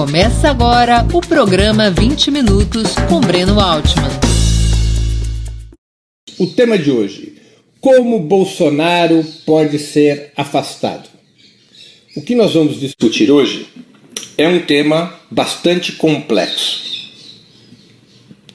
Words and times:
Começa 0.00 0.48
agora 0.48 1.06
o 1.12 1.20
programa 1.20 1.90
20 1.90 2.30
Minutos 2.30 2.94
com 3.06 3.20
Breno 3.20 3.60
Altman. 3.60 4.08
O 6.38 6.46
tema 6.46 6.78
de 6.78 6.90
hoje: 6.90 7.34
Como 7.82 8.18
Bolsonaro 8.18 9.22
pode 9.44 9.78
ser 9.78 10.32
afastado? 10.34 11.06
O 12.16 12.22
que 12.22 12.34
nós 12.34 12.54
vamos 12.54 12.80
discutir 12.80 13.30
hoje 13.30 13.66
é 14.38 14.48
um 14.48 14.60
tema 14.60 15.20
bastante 15.30 15.92
complexo. 15.92 16.80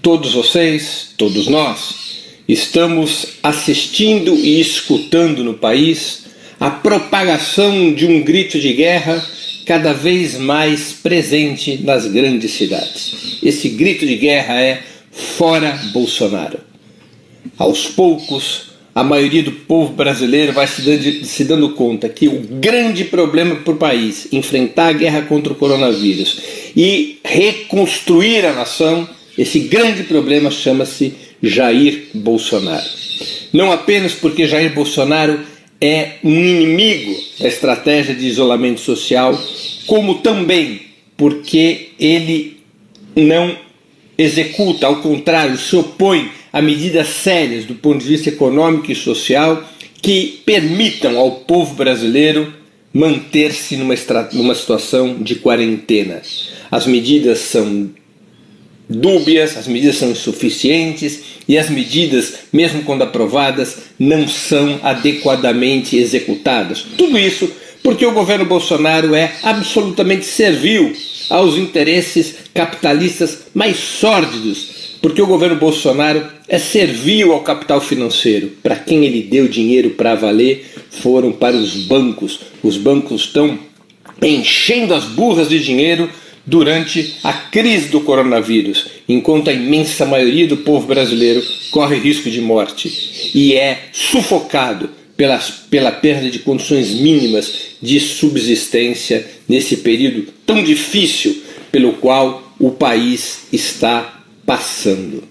Todos 0.01 0.33
vocês, 0.33 1.09
todos 1.15 1.45
nós, 1.45 1.95
estamos 2.47 3.35
assistindo 3.43 4.33
e 4.33 4.59
escutando 4.59 5.43
no 5.43 5.53
país 5.53 6.25
a 6.59 6.71
propagação 6.71 7.93
de 7.93 8.07
um 8.07 8.23
grito 8.23 8.59
de 8.59 8.73
guerra 8.73 9.34
cada 9.65 9.93
vez 9.93 10.37
mais 10.37 10.93
presente 10.93 11.81
nas 11.83 12.05
grandes 12.07 12.51
cidades. 12.51 13.39
Esse 13.41 13.69
grito 13.69 14.05
de 14.05 14.15
guerra 14.15 14.61
é 14.61 14.81
fora 15.11 15.71
Bolsonaro. 15.91 16.59
Aos 17.57 17.87
poucos, 17.87 18.75
a 18.93 19.03
maioria 19.03 19.43
do 19.43 19.51
povo 19.51 19.93
brasileiro 19.93 20.53
vai 20.53 20.67
se 20.67 20.81
dando, 20.81 21.25
se 21.25 21.43
dando 21.43 21.69
conta 21.71 22.07
que 22.07 22.27
o 22.27 22.39
grande 22.39 23.05
problema 23.05 23.55
para 23.55 23.73
o 23.73 23.77
país, 23.77 24.27
enfrentar 24.31 24.87
a 24.87 24.93
guerra 24.93 25.23
contra 25.23 25.51
o 25.51 25.55
coronavírus 25.55 26.39
e 26.75 27.19
reconstruir 27.23 28.45
a 28.45 28.53
nação, 28.53 29.07
esse 29.37 29.59
grande 29.59 30.03
problema 30.03 30.49
chama-se 30.49 31.13
Jair 31.41 32.05
Bolsonaro. 32.13 32.89
Não 33.51 33.71
apenas 33.71 34.13
porque 34.13 34.47
Jair 34.47 34.73
Bolsonaro 34.73 35.39
é 35.79 36.13
um 36.23 36.29
inimigo 36.29 37.15
da 37.39 37.47
estratégia 37.47 38.15
de 38.15 38.25
isolamento 38.25 38.79
social, 38.79 39.39
como 39.85 40.15
também 40.15 40.81
porque 41.17 41.89
ele 41.99 42.57
não 43.15 43.57
executa, 44.17 44.87
ao 44.87 44.97
contrário, 44.97 45.57
se 45.57 45.75
opõe 45.75 46.29
a 46.51 46.61
medidas 46.61 47.07
sérias 47.07 47.65
do 47.65 47.75
ponto 47.75 47.99
de 47.99 48.07
vista 48.07 48.29
econômico 48.29 48.91
e 48.91 48.95
social 48.95 49.63
que 50.01 50.41
permitam 50.45 51.17
ao 51.17 51.31
povo 51.31 51.75
brasileiro 51.75 52.53
manter-se 52.93 53.75
numa, 53.75 53.93
numa 54.31 54.55
situação 54.55 55.17
de 55.19 55.35
quarentena. 55.35 56.21
As 56.71 56.85
medidas 56.85 57.39
são 57.39 57.89
dúbias, 58.89 59.57
as 59.57 59.67
medidas 59.67 59.97
são 59.97 60.11
insuficientes 60.11 61.19
e 61.47 61.57
as 61.57 61.69
medidas, 61.69 62.33
mesmo 62.51 62.83
quando 62.83 63.03
aprovadas, 63.03 63.77
não 63.97 64.27
são 64.27 64.79
adequadamente 64.83 65.97
executadas. 65.97 66.85
Tudo 66.97 67.17
isso 67.17 67.51
porque 67.85 68.03
o 68.03 68.13
governo 68.13 68.45
Bolsonaro 68.45 69.13
é 69.13 69.31
absolutamente 69.43 70.25
servil 70.25 70.91
aos 71.29 71.55
interesses 71.55 72.35
capitalistas 72.51 73.43
mais 73.53 73.77
sórdidos, 73.77 74.97
porque 75.01 75.21
o 75.21 75.27
governo 75.27 75.55
Bolsonaro 75.55 76.25
é 76.47 76.57
servil 76.57 77.31
ao 77.31 77.41
capital 77.41 77.79
financeiro. 77.79 78.53
Para 78.63 78.75
quem 78.75 79.05
ele 79.05 79.21
deu 79.21 79.47
dinheiro 79.47 79.91
para 79.91 80.15
valer 80.15 80.65
foram 80.89 81.31
para 81.31 81.55
os 81.55 81.75
bancos. 81.75 82.39
Os 82.63 82.75
bancos 82.75 83.25
estão 83.25 83.59
enchendo 84.19 84.93
as 84.95 85.03
burras 85.03 85.49
de 85.49 85.59
dinheiro 85.63 86.09
durante 86.45 87.15
a 87.23 87.33
crise 87.33 87.87
do 87.89 88.01
coronavírus, 88.01 88.85
enquanto 89.09 89.49
a 89.49 89.53
imensa 89.53 90.05
maioria 90.05 90.47
do 90.47 90.57
povo 90.57 90.87
brasileiro 90.87 91.43
corre 91.71 91.97
risco 91.97 92.29
de 92.29 92.39
morte 92.39 93.31
e 93.33 93.55
é 93.55 93.89
sufocado 93.91 94.89
pelas, 95.17 95.49
pela 95.69 95.91
perda 95.91 96.29
de 96.29 96.39
condições 96.39 96.91
mínimas 96.91 97.51
de 97.81 97.99
subsistência 97.99 99.25
nesse 99.47 99.77
período 99.77 100.27
tão 100.45 100.63
difícil 100.63 101.41
pelo 101.71 101.93
qual 101.93 102.53
o 102.59 102.71
país 102.71 103.47
está 103.51 104.23
passando. 104.45 105.23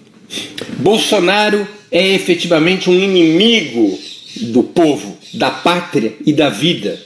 Bolsonaro 0.77 1.67
é 1.91 2.13
efetivamente 2.13 2.89
um 2.89 2.99
inimigo 2.99 3.97
do 4.41 4.63
povo, 4.63 5.17
da 5.33 5.49
pátria 5.49 6.13
e 6.25 6.33
da 6.33 6.49
vida. 6.49 7.01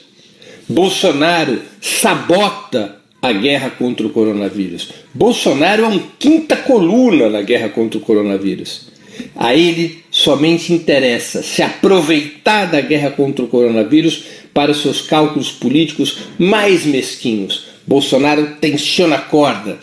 Bolsonaro 0.68 1.62
sabota 1.81 2.99
a 3.22 3.34
guerra 3.34 3.69
contra 3.72 4.07
o 4.07 4.09
coronavírus. 4.09 4.90
Bolsonaro 5.13 5.84
é 5.84 5.88
um 5.88 6.00
quinta 6.18 6.56
coluna 6.56 7.30
na 7.30 7.41
guerra 7.41 7.69
contra 7.69 7.97
o 7.97 8.02
coronavírus. 8.02 8.88
A 9.35 9.53
ele 9.53 10.03
somente 10.09 10.72
interessa 10.72 11.44
se 11.44 11.62
aproveitar 11.62 12.66
da 12.66 12.80
guerra 12.80 13.12
contra 13.12 13.44
o 13.44 13.47
coronavírus 13.47 14.24
para 14.53 14.74
seus 14.74 15.02
cálculos 15.02 15.52
políticos 15.52 16.18
mais 16.38 16.85
mesquinhos. 16.85 17.66
Bolsonaro 17.85 18.56
tensiona 18.62 19.16
a 19.16 19.22
corda, 19.22 19.80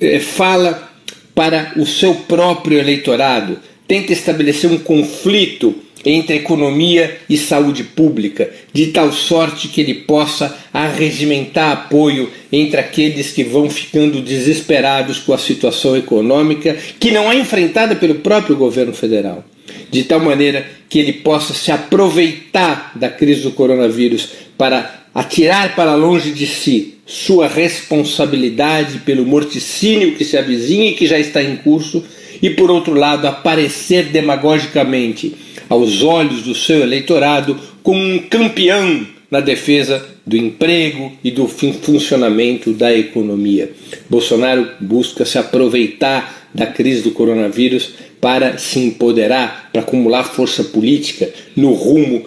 eh, 0.00 0.20
fala 0.20 0.90
para 1.34 1.72
o 1.76 1.84
seu 1.84 2.14
próprio 2.14 2.78
eleitorado, 2.78 3.58
tenta 3.86 4.12
estabelecer 4.12 4.70
um 4.70 4.78
conflito 4.78 5.74
entre 6.04 6.36
economia 6.36 7.18
e 7.28 7.36
saúde 7.36 7.84
pública, 7.84 8.50
de 8.72 8.88
tal 8.88 9.12
sorte 9.12 9.68
que 9.68 9.80
ele 9.80 9.94
possa 9.94 10.56
arregimentar 10.72 11.72
apoio 11.72 12.30
entre 12.52 12.80
aqueles 12.80 13.32
que 13.32 13.44
vão 13.44 13.68
ficando 13.68 14.20
desesperados 14.20 15.18
com 15.18 15.32
a 15.32 15.38
situação 15.38 15.96
econômica, 15.96 16.76
que 16.98 17.10
não 17.10 17.30
é 17.30 17.36
enfrentada 17.36 17.96
pelo 17.96 18.16
próprio 18.16 18.56
governo 18.56 18.92
federal, 18.92 19.44
de 19.90 20.04
tal 20.04 20.20
maneira 20.20 20.66
que 20.88 20.98
ele 20.98 21.12
possa 21.12 21.52
se 21.52 21.70
aproveitar 21.70 22.92
da 22.94 23.08
crise 23.08 23.42
do 23.42 23.52
coronavírus 23.52 24.28
para 24.56 25.04
atirar 25.14 25.74
para 25.74 25.94
longe 25.94 26.30
de 26.30 26.46
si 26.46 26.94
sua 27.04 27.48
responsabilidade 27.48 28.98
pelo 28.98 29.24
morticínio 29.24 30.14
que 30.14 30.24
se 30.24 30.36
avizinha 30.36 30.90
e 30.90 30.94
que 30.94 31.06
já 31.06 31.18
está 31.18 31.42
em 31.42 31.56
curso, 31.56 32.04
e 32.40 32.50
por 32.50 32.70
outro 32.70 32.94
lado 32.94 33.26
aparecer 33.26 34.04
demagogicamente 34.04 35.34
aos 35.68 36.02
olhos 36.02 36.42
do 36.42 36.54
seu 36.54 36.80
eleitorado 36.80 37.58
como 37.82 38.00
um 38.00 38.18
campeão 38.18 39.06
na 39.30 39.40
defesa 39.40 40.04
do 40.26 40.36
emprego 40.36 41.12
e 41.22 41.30
do 41.30 41.46
funcionamento 41.46 42.72
da 42.72 42.94
economia. 42.96 43.70
Bolsonaro 44.08 44.68
busca 44.80 45.24
se 45.24 45.38
aproveitar 45.38 46.48
da 46.54 46.66
crise 46.66 47.02
do 47.02 47.10
coronavírus 47.10 47.90
para 48.20 48.58
se 48.58 48.80
empoderar, 48.80 49.70
para 49.72 49.82
acumular 49.82 50.24
força 50.24 50.64
política 50.64 51.30
no 51.54 51.72
rumo 51.72 52.24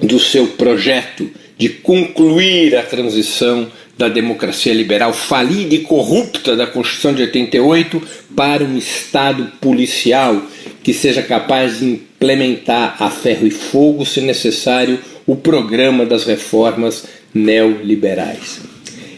do 0.00 0.18
seu 0.18 0.48
projeto 0.48 1.28
de 1.56 1.68
concluir 1.68 2.76
a 2.76 2.82
transição 2.82 3.70
da 3.96 4.08
democracia 4.08 4.72
liberal 4.72 5.12
falida 5.12 5.74
e 5.74 5.80
corrupta 5.80 6.56
da 6.56 6.66
Constituição 6.66 7.14
de 7.14 7.22
88 7.22 8.02
para 8.34 8.64
um 8.64 8.76
Estado 8.76 9.52
policial 9.60 10.42
que 10.82 10.92
seja 10.92 11.22
capaz 11.22 11.78
de 11.78 11.86
implementar 11.86 12.96
a 12.98 13.08
ferro 13.08 13.46
e 13.46 13.50
fogo, 13.50 14.04
se 14.04 14.20
necessário, 14.20 14.98
o 15.26 15.36
programa 15.36 16.04
das 16.04 16.24
reformas 16.24 17.04
neoliberais. 17.32 18.60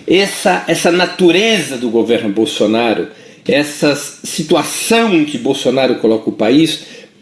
Essa, 0.07 0.65
essa 0.69 0.93
natureza 0.93 1.77
do 1.79 1.89
governo 1.89 2.29
Bolsonaro, 2.29 3.09
essa 3.47 3.95
situação 3.97 5.15
em 5.15 5.25
que 5.25 5.39
Bolsonaro 5.39 5.97
coloca 5.97 6.29
o 6.29 6.35
país, 6.35 6.81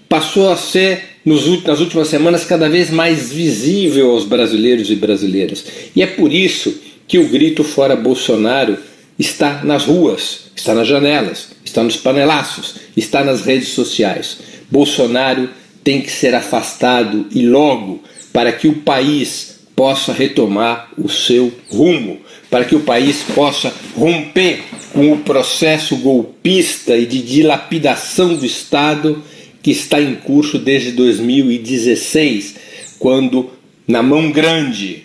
passou 0.09 0.51
a 0.51 0.57
ser, 0.57 1.03
nos, 1.25 1.47
nas 1.65 1.81
últimas 1.81 2.09
semanas, 2.09 2.45
cada 2.45 2.69
vez 2.69 2.91
mais 2.91 3.33
visível 3.33 4.11
aos 4.11 4.25
brasileiros 4.25 4.91
e 4.91 4.97
brasileiras. 4.97 5.65
E 5.95 6.03
é 6.03 6.07
por 6.07 6.33
isso 6.33 6.75
que 7.07 7.19
o 7.19 7.29
grito 7.29 7.63
fora 7.63 7.95
Bolsonaro 7.95 8.77
está 9.23 9.63
nas 9.65 9.85
ruas, 9.85 10.51
está 10.55 10.75
nas 10.75 10.89
janelas, 10.89 11.49
está 11.65 11.83
nos 11.83 11.97
panelaços, 11.97 12.75
está 12.97 13.25
nas 13.25 13.43
redes 13.43 13.69
sociais. 13.69 14.39
Bolsonaro 14.71 15.49
tem 15.85 16.03
que 16.03 16.11
ser 16.11 16.35
afastado 16.35 17.27
e 17.31 17.47
logo 17.47 18.03
para 18.33 18.53
que 18.53 18.67
o 18.67 18.81
país 18.83 19.61
possa 19.77 20.13
retomar 20.13 20.91
o 20.99 21.09
seu 21.09 21.53
rumo, 21.71 22.19
para 22.51 22.65
que 22.65 22.75
o 22.75 22.81
país 22.81 23.23
possa 23.35 23.73
romper 23.97 24.63
com 24.93 25.13
o 25.13 25.19
processo 25.19 25.97
golpista 25.97 26.97
e 26.97 27.07
de 27.07 27.23
dilapidação 27.23 28.35
do 28.35 28.45
Estado 28.45 29.23
que 29.63 29.71
está 29.71 30.01
em 30.01 30.17
curso 30.17 30.59
desde 30.59 30.91
2016, 30.93 32.57
quando, 32.99 33.51
na 33.87 34.03
mão 34.03 34.33
grande, 34.33 35.05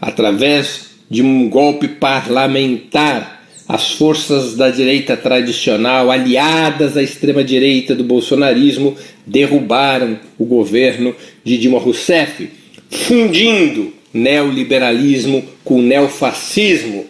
através 0.00 0.90
de 1.10 1.22
um 1.22 1.48
golpe 1.48 1.88
parlamentar, 1.88 3.35
as 3.68 3.92
forças 3.92 4.54
da 4.54 4.70
direita 4.70 5.16
tradicional, 5.16 6.10
aliadas 6.10 6.96
à 6.96 7.02
extrema-direita 7.02 7.94
do 7.94 8.04
bolsonarismo, 8.04 8.96
derrubaram 9.26 10.18
o 10.38 10.44
governo 10.44 11.14
de 11.42 11.58
Dilma 11.58 11.78
Rousseff, 11.78 12.48
fundindo 12.90 13.92
neoliberalismo 14.14 15.44
com 15.64 15.82
neofascismo 15.82 17.06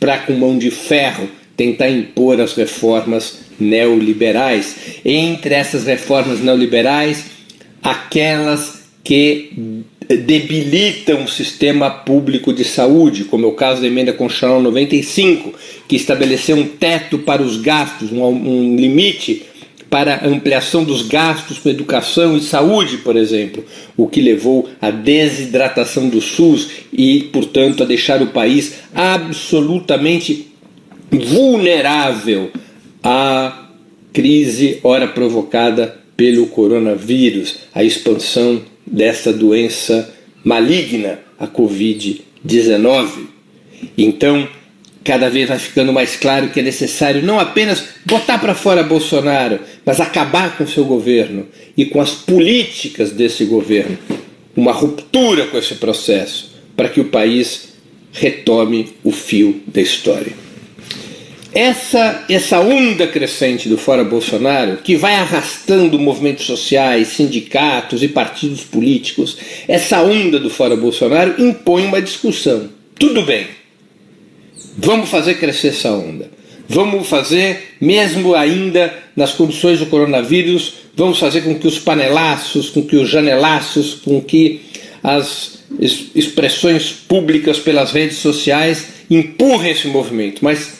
para, 0.00 0.18
com 0.18 0.32
mão 0.32 0.58
de 0.58 0.70
ferro, 0.70 1.28
tentar 1.56 1.88
impor 1.90 2.40
as 2.40 2.54
reformas 2.54 3.40
neoliberais. 3.58 4.74
Entre 5.04 5.54
essas 5.54 5.84
reformas 5.84 6.40
neoliberais, 6.40 7.26
aquelas 7.82 8.82
que 9.04 9.84
debilitam 10.16 11.24
o 11.24 11.28
sistema 11.28 11.90
público 11.90 12.52
de 12.52 12.64
saúde, 12.64 13.24
como 13.24 13.46
é 13.46 13.48
o 13.48 13.52
caso 13.52 13.80
da 13.80 13.86
emenda 13.86 14.12
constitucional 14.12 14.60
95, 14.60 15.54
que 15.86 15.96
estabeleceu 15.96 16.56
um 16.56 16.66
teto 16.66 17.18
para 17.18 17.42
os 17.42 17.56
gastos, 17.56 18.10
um, 18.10 18.24
um 18.24 18.76
limite 18.76 19.44
para 19.88 20.26
ampliação 20.26 20.84
dos 20.84 21.02
gastos 21.02 21.58
com 21.58 21.68
educação 21.68 22.36
e 22.36 22.40
saúde, 22.40 22.98
por 22.98 23.16
exemplo, 23.16 23.64
o 23.96 24.06
que 24.06 24.20
levou 24.20 24.68
à 24.80 24.90
desidratação 24.90 26.08
do 26.08 26.20
SUS 26.20 26.68
e, 26.92 27.28
portanto, 27.32 27.82
a 27.82 27.86
deixar 27.86 28.22
o 28.22 28.28
país 28.28 28.74
absolutamente 28.94 30.48
vulnerável 31.10 32.50
à 33.02 33.66
crise, 34.12 34.78
ora 34.84 35.08
provocada 35.08 35.98
pelo 36.16 36.46
coronavírus, 36.46 37.56
a 37.74 37.82
expansão 37.82 38.62
dessa 38.90 39.32
doença 39.32 40.12
maligna, 40.44 41.20
a 41.38 41.46
Covid-19. 41.46 43.26
Então, 43.96 44.48
cada 45.04 45.30
vez 45.30 45.48
vai 45.48 45.58
ficando 45.58 45.92
mais 45.92 46.16
claro 46.16 46.48
que 46.48 46.60
é 46.60 46.62
necessário 46.62 47.22
não 47.22 47.38
apenas 47.38 47.84
botar 48.04 48.38
para 48.38 48.54
fora 48.54 48.82
Bolsonaro, 48.82 49.60
mas 49.84 50.00
acabar 50.00 50.56
com 50.56 50.66
seu 50.66 50.84
governo 50.84 51.46
e 51.76 51.84
com 51.86 52.00
as 52.00 52.10
políticas 52.10 53.12
desse 53.12 53.44
governo. 53.44 53.96
Uma 54.56 54.72
ruptura 54.72 55.46
com 55.46 55.56
esse 55.56 55.76
processo 55.76 56.50
para 56.76 56.88
que 56.88 57.00
o 57.00 57.06
país 57.06 57.70
retome 58.12 58.94
o 59.04 59.12
fio 59.12 59.62
da 59.66 59.80
história. 59.80 60.49
Essa, 61.52 62.24
essa 62.28 62.60
onda 62.60 63.08
crescente 63.08 63.68
do 63.68 63.76
Fora 63.76 64.04
Bolsonaro, 64.04 64.78
que 64.78 64.94
vai 64.94 65.14
arrastando 65.14 65.98
movimentos 65.98 66.46
sociais, 66.46 67.08
sindicatos 67.08 68.02
e 68.04 68.08
partidos 68.08 68.62
políticos, 68.62 69.36
essa 69.66 70.00
onda 70.00 70.38
do 70.38 70.48
Fora 70.48 70.76
Bolsonaro 70.76 71.42
impõe 71.42 71.84
uma 71.84 72.00
discussão. 72.00 72.68
Tudo 72.96 73.22
bem, 73.22 73.48
vamos 74.78 75.08
fazer 75.08 75.34
crescer 75.34 75.68
essa 75.68 75.90
onda. 75.90 76.30
Vamos 76.68 77.08
fazer, 77.08 77.74
mesmo 77.80 78.32
ainda 78.32 78.94
nas 79.16 79.32
condições 79.32 79.80
do 79.80 79.86
coronavírus, 79.86 80.74
vamos 80.94 81.18
fazer 81.18 81.40
com 81.40 81.56
que 81.56 81.66
os 81.66 81.80
panelaços, 81.80 82.70
com 82.70 82.82
que 82.82 82.94
os 82.94 83.08
janelaços, 83.08 83.94
com 83.94 84.20
que 84.20 84.60
as 85.02 85.58
expressões 86.14 86.92
públicas 86.92 87.58
pelas 87.58 87.90
redes 87.90 88.18
sociais 88.18 88.86
empurrem 89.10 89.72
esse 89.72 89.88
movimento. 89.88 90.44
Mas 90.44 90.79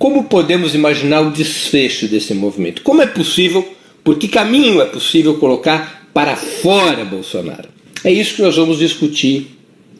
como 0.00 0.24
podemos 0.24 0.74
imaginar 0.74 1.20
o 1.20 1.30
desfecho 1.30 2.08
desse 2.08 2.32
movimento? 2.32 2.80
Como 2.80 3.02
é 3.02 3.06
possível, 3.06 3.76
por 4.02 4.16
que 4.16 4.28
caminho 4.28 4.80
é 4.80 4.86
possível 4.86 5.34
colocar 5.34 6.08
para 6.14 6.36
fora 6.36 7.04
Bolsonaro? 7.04 7.68
É 8.02 8.10
isso 8.10 8.36
que 8.36 8.40
nós 8.40 8.56
vamos 8.56 8.78
discutir 8.78 9.58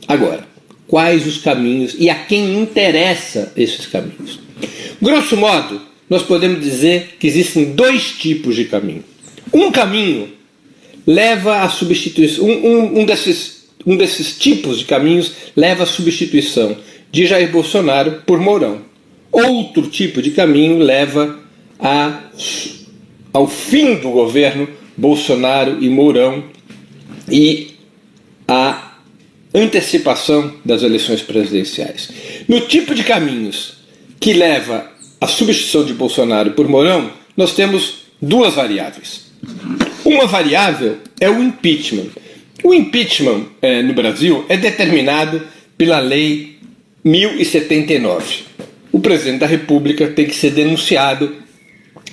agora. 0.09 0.49
Quais 0.89 1.27
os 1.27 1.37
caminhos 1.37 1.95
e 1.99 2.09
a 2.09 2.15
quem 2.15 2.59
interessa 2.59 3.53
esses 3.55 3.85
caminhos? 3.85 4.41
Grosso 5.03 5.37
modo, 5.37 5.83
nós 6.09 6.23
podemos 6.23 6.65
dizer 6.65 7.17
que 7.21 7.27
existem 7.27 7.73
dois 7.73 8.13
tipos 8.13 8.57
de 8.57 8.65
caminho. 8.65 9.05
Um 9.53 9.71
caminho 9.71 10.31
leva 11.07 11.61
à 11.61 11.69
substituição, 11.69 12.47
um, 12.47 12.53
um, 12.53 13.01
um, 13.01 13.05
desses, 13.05 13.67
um 13.85 13.99
desses 13.99 14.39
tipos 14.39 14.79
de 14.79 14.87
caminhos 14.87 15.31
leva 15.55 15.83
à 15.83 15.87
substituição 15.87 16.75
de 17.13 17.27
Jair 17.27 17.53
Bolsonaro 17.53 18.23
por 18.25 18.41
Mourão. 18.41 18.89
Outro 19.33 19.87
tipo 19.89 20.21
de 20.21 20.33
caminho 20.33 20.79
leva 20.79 21.39
a, 21.79 22.21
ao 23.33 23.47
fim 23.47 23.95
do 23.97 24.11
governo 24.11 24.69
Bolsonaro 24.97 25.83
e 25.83 25.89
Mourão 25.89 26.45
e 27.31 27.75
a 28.49 28.97
antecipação 29.55 30.55
das 30.65 30.83
eleições 30.83 31.23
presidenciais. 31.23 32.11
No 32.49 32.61
tipo 32.63 32.95
de 32.95 33.05
caminhos 33.05 33.75
que 34.19 34.33
leva 34.33 34.91
à 35.21 35.27
substituição 35.27 35.85
de 35.85 35.95
Bolsonaro 35.95 36.53
por 36.53 36.69
Mourão, 36.69 37.11
nós 37.37 37.55
temos 37.55 38.07
duas 38.21 38.55
variáveis. 38.55 39.31
Uma 40.05 40.27
variável 40.27 40.99
é 41.21 41.31
o 41.31 41.43
impeachment. 41.43 42.09
O 42.65 42.75
impeachment 42.75 43.47
eh, 43.63 43.83
no 43.83 43.95
Brasil 43.95 44.45
é 44.49 44.57
determinado 44.57 45.43
pela 45.79 46.01
Lei 46.01 46.59
1079 47.03 48.50
o 48.93 49.01
presidente 49.01 49.41
da 49.41 49.47
República 49.47 50.09
tem 50.09 50.27
que 50.27 50.35
ser 50.35 50.51
denunciado 50.51 51.35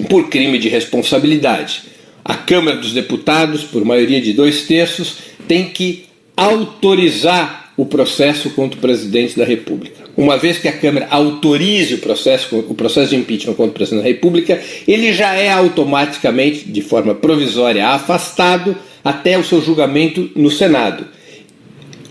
por 0.09 0.29
crime 0.29 0.59
de 0.59 0.69
responsabilidade. 0.69 1.83
A 2.23 2.35
Câmara 2.35 2.77
dos 2.77 2.93
Deputados, 2.93 3.63
por 3.63 3.83
maioria 3.83 4.21
de 4.21 4.33
dois 4.33 4.63
terços, 4.63 5.17
tem 5.47 5.69
que 5.69 6.05
autorizar 6.35 7.73
o 7.77 7.85
processo 7.85 8.49
contra 8.51 8.77
o 8.77 8.81
presidente 8.81 9.37
da 9.37 9.45
República. 9.45 10.05
Uma 10.15 10.37
vez 10.37 10.57
que 10.57 10.67
a 10.67 10.71
Câmara 10.71 11.07
autorize 11.09 11.93
o 11.93 11.99
processo, 11.99 12.57
o 12.67 12.73
processo 12.73 13.11
de 13.11 13.15
impeachment 13.15 13.53
contra 13.53 13.71
o 13.71 13.73
presidente 13.73 14.03
da 14.03 14.07
República, 14.07 14.61
ele 14.87 15.13
já 15.13 15.33
é 15.33 15.51
automaticamente, 15.51 16.65
de 16.65 16.81
forma 16.81 17.13
provisória, 17.13 17.87
afastado 17.87 18.75
até 19.03 19.37
o 19.37 19.43
seu 19.43 19.61
julgamento 19.61 20.29
no 20.35 20.49
Senado 20.49 21.16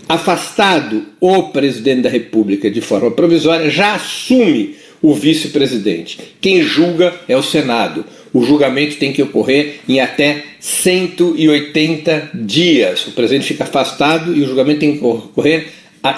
afastado 0.07 1.05
o 1.19 1.43
presidente 1.43 2.01
da 2.01 2.09
República 2.09 2.69
de 2.71 2.81
forma 2.81 3.11
provisória, 3.11 3.69
já 3.69 3.95
assume 3.95 4.75
o 5.01 5.13
vice-presidente. 5.13 6.17
Quem 6.41 6.61
julga 6.61 7.13
é 7.27 7.35
o 7.35 7.43
Senado. 7.43 8.05
O 8.33 8.43
julgamento 8.43 8.97
tem 8.97 9.13
que 9.13 9.21
ocorrer 9.21 9.79
em 9.87 9.99
até 9.99 10.43
180 10.59 12.31
dias. 12.33 13.07
O 13.07 13.11
presidente 13.11 13.47
fica 13.47 13.63
afastado 13.63 14.35
e 14.35 14.41
o 14.41 14.47
julgamento 14.47 14.79
tem 14.79 14.97
que 14.97 15.05
ocorrer 15.05 15.67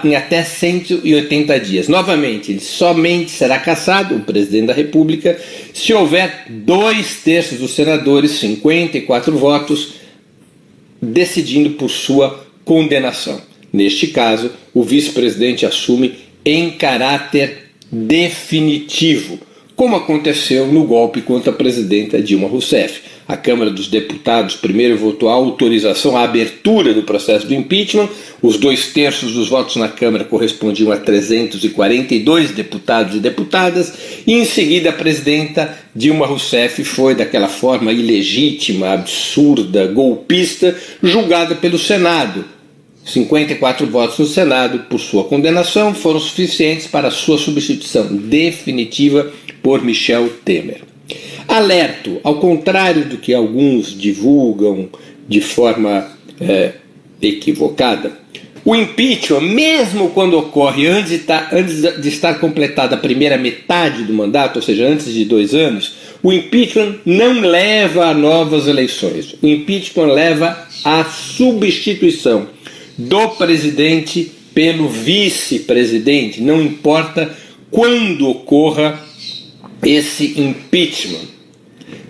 em 0.03 0.15
até 0.15 0.43
180 0.43 1.59
dias. 1.59 1.87
Novamente, 1.87 2.51
ele 2.51 2.59
somente 2.59 3.31
será 3.31 3.57
cassado, 3.57 4.15
o 4.15 4.21
presidente 4.21 4.67
da 4.67 4.73
República, 4.73 5.39
se 5.73 5.93
houver 5.93 6.45
dois 6.49 7.21
terços 7.23 7.59
dos 7.59 7.71
senadores, 7.71 8.31
54 8.31 9.35
votos, 9.37 9.93
decidindo 11.01 11.71
por 11.71 11.89
sua 11.89 12.45
condenação. 12.63 13.48
Neste 13.71 14.07
caso, 14.07 14.51
o 14.73 14.83
vice-presidente 14.83 15.65
assume 15.65 16.15
em 16.43 16.71
caráter 16.71 17.69
definitivo, 17.91 19.39
como 19.75 19.95
aconteceu 19.95 20.67
no 20.67 20.83
golpe 20.83 21.21
contra 21.21 21.51
a 21.51 21.55
presidenta 21.55 22.21
Dilma 22.21 22.47
Rousseff. 22.47 23.01
A 23.27 23.37
Câmara 23.37 23.69
dos 23.69 23.87
Deputados 23.87 24.55
primeiro 24.55 24.97
votou 24.97 25.29
a 25.29 25.33
autorização 25.33 26.17
à 26.17 26.23
abertura 26.23 26.93
do 26.93 27.03
processo 27.03 27.45
do 27.45 27.53
impeachment. 27.53 28.09
Os 28.41 28.57
dois 28.57 28.87
terços 28.87 29.33
dos 29.33 29.47
votos 29.47 29.75
na 29.75 29.87
Câmara 29.87 30.25
correspondiam 30.25 30.91
a 30.91 30.97
342 30.97 32.51
deputados 32.51 33.15
e 33.15 33.19
deputadas. 33.19 33.93
E 34.25 34.33
em 34.33 34.45
seguida, 34.45 34.89
a 34.89 34.93
presidenta 34.93 35.77
Dilma 35.95 36.25
Rousseff 36.25 36.83
foi, 36.83 37.13
daquela 37.13 37.47
forma 37.47 37.93
ilegítima, 37.93 38.93
absurda, 38.93 39.85
golpista, 39.85 40.75
julgada 41.01 41.53
pelo 41.53 41.77
Senado 41.77 42.43
54 43.05 43.87
votos 43.87 44.19
no 44.19 44.25
Senado 44.25 44.79
por 44.89 44.99
sua 44.99 45.23
condenação 45.23 45.93
foram 45.93 46.19
suficientes 46.19 46.87
para 46.87 47.09
sua 47.09 47.37
substituição 47.37 48.05
definitiva 48.07 49.31
por 49.63 49.83
Michel 49.83 50.29
Temer. 50.45 50.81
Alerto, 51.47 52.19
ao 52.23 52.35
contrário 52.35 53.05
do 53.05 53.17
que 53.17 53.33
alguns 53.33 53.97
divulgam 53.97 54.89
de 55.27 55.41
forma 55.41 56.07
é, 56.39 56.73
equivocada, 57.21 58.19
o 58.63 58.75
impeachment, 58.75 59.41
mesmo 59.41 60.09
quando 60.09 60.37
ocorre 60.37 60.85
antes 60.85 61.09
de, 61.09 61.15
estar, 61.15 61.49
antes 61.51 61.81
de 61.81 62.07
estar 62.07 62.39
completada 62.39 62.95
a 62.95 62.99
primeira 62.99 63.37
metade 63.37 64.03
do 64.03 64.13
mandato, 64.13 64.57
ou 64.57 64.61
seja, 64.61 64.85
antes 64.85 65.11
de 65.11 65.25
dois 65.25 65.55
anos, 65.55 65.93
o 66.21 66.31
impeachment 66.31 66.97
não 67.05 67.39
leva 67.39 68.05
a 68.05 68.13
novas 68.13 68.67
eleições. 68.67 69.35
O 69.41 69.47
impeachment 69.47 70.13
leva 70.13 70.67
à 70.83 71.05
substituição 71.05 72.47
do 72.99 73.29
presidente 73.29 74.29
pelo 74.53 74.89
vice-presidente, 74.89 76.41
não 76.41 76.61
importa 76.61 77.33
quando 77.71 78.27
ocorra 78.27 79.01
esse 79.81 80.33
impeachment. 80.37 81.29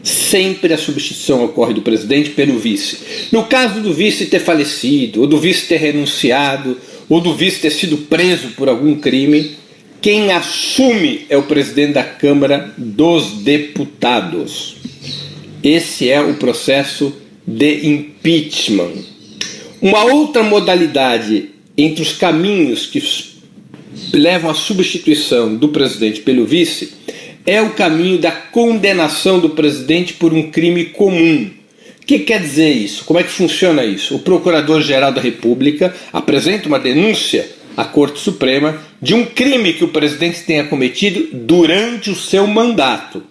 Sempre 0.01 0.73
a 0.73 0.77
substituição 0.77 1.43
ocorre 1.43 1.75
do 1.75 1.83
presidente 1.83 2.31
pelo 2.31 2.57
vice. 2.57 2.97
No 3.31 3.45
caso 3.45 3.81
do 3.81 3.93
vice 3.93 4.25
ter 4.25 4.39
falecido, 4.39 5.21
ou 5.21 5.27
do 5.27 5.39
vice 5.39 5.67
ter 5.67 5.77
renunciado, 5.77 6.75
ou 7.07 7.21
do 7.21 7.35
vice 7.35 7.59
ter 7.59 7.69
sido 7.69 7.97
preso 7.97 8.49
por 8.57 8.67
algum 8.67 8.95
crime, 8.95 9.51
quem 10.01 10.31
assume 10.31 11.25
é 11.29 11.37
o 11.37 11.43
presidente 11.43 11.93
da 11.93 12.03
Câmara 12.03 12.73
dos 12.77 13.43
Deputados. 13.43 14.77
Esse 15.61 16.09
é 16.09 16.19
o 16.19 16.33
processo 16.35 17.13
de 17.45 17.85
impeachment. 17.85 19.18
Uma 19.81 20.03
outra 20.03 20.43
modalidade 20.43 21.51
entre 21.77 22.01
os 22.01 22.11
caminhos 22.13 22.85
que 22.85 23.01
levam 24.13 24.51
à 24.51 24.53
substituição 24.53 25.55
do 25.55 25.69
presidente 25.69 26.21
pelo 26.21 26.45
vice 26.45 26.93
é 27.45 27.61
o 27.61 27.71
caminho 27.71 28.17
da 28.17 28.31
condenação 28.31 29.39
do 29.39 29.51
presidente 29.51 30.13
por 30.13 30.33
um 30.33 30.51
crime 30.51 30.85
comum, 30.85 31.49
que 32.09 32.17
quer 32.17 32.41
dizer 32.41 32.71
isso? 32.71 33.05
Como 33.05 33.19
é 33.19 33.23
que 33.23 33.29
funciona 33.29 33.85
isso? 33.85 34.15
O 34.15 34.19
Procurador-Geral 34.19 35.11
da 35.11 35.21
República 35.21 35.95
apresenta 36.11 36.67
uma 36.67 36.79
denúncia 36.79 37.47
à 37.77 37.85
Corte 37.85 38.19
Suprema 38.19 38.81
de 38.99 39.13
um 39.13 39.23
crime 39.23 39.73
que 39.73 39.83
o 39.83 39.89
presidente 39.89 40.43
tenha 40.43 40.63
cometido 40.63 41.29
durante 41.31 42.09
o 42.09 42.15
seu 42.15 42.47
mandato. 42.47 43.23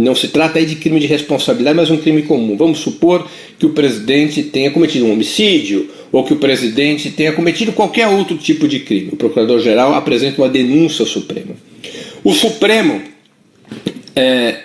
Não 0.00 0.14
se 0.14 0.28
trata 0.28 0.58
aí 0.58 0.66
de 0.66 0.76
crime 0.76 0.98
de 0.98 1.06
responsabilidade, 1.06 1.76
mas 1.76 1.90
um 1.90 1.96
crime 1.98 2.22
comum. 2.22 2.56
Vamos 2.56 2.78
supor 2.78 3.28
que 3.58 3.66
o 3.66 3.70
presidente 3.70 4.42
tenha 4.42 4.70
cometido 4.70 5.06
um 5.06 5.12
homicídio 5.12 5.88
ou 6.10 6.24
que 6.24 6.32
o 6.32 6.36
presidente 6.36 7.10
tenha 7.10 7.32
cometido 7.32 7.72
qualquer 7.72 8.08
outro 8.08 8.36
tipo 8.36 8.66
de 8.66 8.80
crime. 8.80 9.10
O 9.12 9.16
procurador-geral 9.16 9.94
apresenta 9.94 10.40
uma 10.40 10.48
denúncia 10.48 11.02
ao 11.02 11.06
Supremo. 11.06 11.54
O 12.24 12.32
Supremo 12.32 13.00
é, 14.16 14.56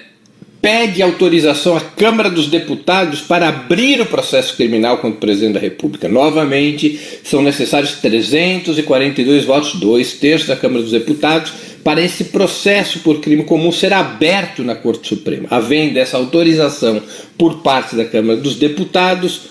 pede 0.66 1.02
autorização 1.04 1.78
à 1.78 1.80
Câmara 1.80 2.28
dos 2.28 2.48
Deputados 2.48 3.22
para 3.22 3.50
abrir 3.50 4.02
o 4.02 4.06
processo 4.08 4.56
criminal 4.58 4.98
contra 4.98 5.18
o 5.18 5.20
presidente 5.20 5.54
da 5.54 5.60
República. 5.60 6.10
Novamente, 6.10 7.00
são 7.24 7.44
necessários 7.44 7.94
342 8.02 9.46
votos, 9.46 9.76
dois 9.76 10.14
terços 10.14 10.48
da 10.48 10.56
Câmara 10.56 10.82
dos 10.82 10.92
Deputados, 10.92 11.54
para 11.86 12.02
esse 12.02 12.24
processo 12.24 13.02
por 13.02 13.20
crime 13.20 13.44
comum 13.44 13.72
ser 13.72 13.94
aberto 13.94 14.64
na 14.64 14.74
Corte 14.74 15.08
Suprema. 15.08 15.48
Havendo 15.52 16.00
essa 16.00 16.18
autorização 16.18 17.00
por 17.38 17.62
parte 17.62 17.96
da 17.96 18.04
Câmara 18.04 18.40
dos 18.40 18.56
Deputados, 18.56 19.42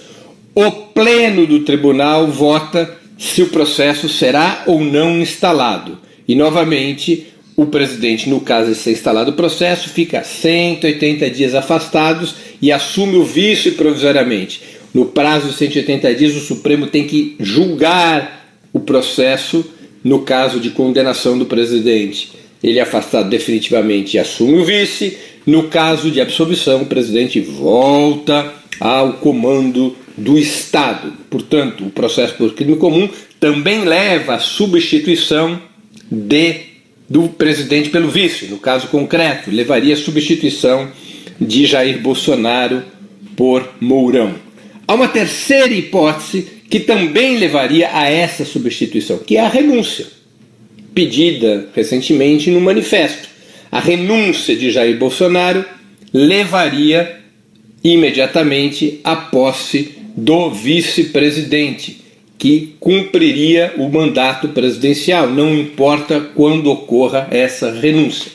o 0.52 0.68
Pleno 0.68 1.46
do 1.46 1.60
Tribunal 1.60 2.26
vota 2.26 2.92
se 3.16 3.40
o 3.40 3.50
processo 3.50 4.08
será 4.08 4.64
ou 4.66 4.80
não 4.80 5.20
instalado. 5.20 5.96
E, 6.26 6.34
novamente, 6.34 7.28
o 7.54 7.66
presidente, 7.66 8.28
no 8.28 8.40
caso 8.40 8.72
de 8.72 8.78
ser 8.78 8.90
instalado 8.90 9.30
o 9.30 9.34
processo, 9.34 9.88
fica 9.88 10.24
180 10.24 11.30
dias 11.30 11.54
afastados 11.54 12.34
e 12.60 12.72
assume 12.72 13.14
o 13.14 13.24
vício 13.24 13.74
provisoriamente. 13.74 14.60
No 14.92 15.06
prazo 15.06 15.50
de 15.50 15.54
180 15.54 16.12
dias, 16.16 16.34
o 16.34 16.40
Supremo 16.40 16.88
tem 16.88 17.06
que 17.06 17.36
julgar 17.38 18.44
o 18.72 18.80
processo 18.80 19.64
no 20.04 20.20
caso 20.20 20.60
de 20.60 20.70
condenação 20.70 21.38
do 21.38 21.46
presidente. 21.46 22.32
Ele 22.62 22.78
é 22.78 22.82
afastado 22.82 23.28
definitivamente 23.28 24.16
e 24.16 24.20
assume 24.20 24.58
o 24.58 24.64
vice. 24.64 25.16
No 25.46 25.64
caso 25.64 26.10
de 26.10 26.20
absolvição, 26.20 26.82
o 26.82 26.86
presidente 26.86 27.40
volta 27.40 28.52
ao 28.78 29.14
comando 29.14 29.96
do 30.16 30.38
Estado. 30.38 31.12
Portanto, 31.28 31.84
o 31.84 31.90
processo 31.90 32.34
por 32.34 32.54
crime 32.54 32.76
comum 32.76 33.08
também 33.40 33.84
leva 33.84 34.34
à 34.34 34.38
substituição 34.38 35.60
de 36.10 36.74
do 37.08 37.28
presidente 37.28 37.90
pelo 37.90 38.08
vice, 38.08 38.46
no 38.46 38.58
caso 38.58 38.88
concreto, 38.88 39.50
levaria 39.50 39.92
à 39.92 39.96
substituição 39.96 40.90
de 41.38 41.66
Jair 41.66 42.00
Bolsonaro 42.00 42.82
por 43.36 43.68
Mourão. 43.78 44.34
Há 44.86 44.94
uma 44.94 45.08
terceira 45.08 45.72
hipótese 45.72 46.48
que 46.68 46.80
também 46.80 47.38
levaria 47.38 47.90
a 47.92 48.08
essa 48.08 48.44
substituição, 48.44 49.18
que 49.18 49.36
é 49.36 49.40
a 49.40 49.48
renúncia, 49.48 50.06
pedida 50.94 51.68
recentemente 51.74 52.50
no 52.50 52.60
manifesto. 52.60 53.28
A 53.70 53.80
renúncia 53.80 54.54
de 54.56 54.70
Jair 54.70 54.96
Bolsonaro 54.96 55.64
levaria 56.12 57.20
imediatamente 57.82 59.00
à 59.04 59.14
posse 59.16 59.96
do 60.16 60.50
vice-presidente, 60.50 62.00
que 62.38 62.74
cumpriria 62.78 63.74
o 63.76 63.88
mandato 63.88 64.48
presidencial, 64.48 65.28
não 65.28 65.54
importa 65.54 66.20
quando 66.34 66.70
ocorra 66.70 67.28
essa 67.30 67.72
renúncia. 67.72 68.30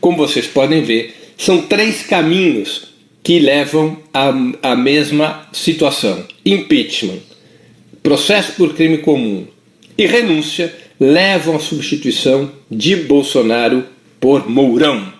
Como 0.00 0.16
vocês 0.16 0.46
podem 0.46 0.82
ver, 0.82 1.14
são 1.36 1.62
três 1.62 2.02
caminhos 2.02 2.94
que 3.22 3.38
levam 3.38 3.96
à, 4.12 4.76
mesma 4.76 5.48
situação: 5.52 6.24
impeachment, 6.44 7.20
processo 8.04 8.52
por 8.52 8.74
crime 8.74 8.98
comum 8.98 9.46
e 9.96 10.06
renúncia 10.06 10.72
levam 11.00 11.56
à 11.56 11.58
substituição 11.58 12.52
de 12.70 12.94
Bolsonaro 12.96 13.86
por 14.20 14.48
Mourão. 14.48 15.10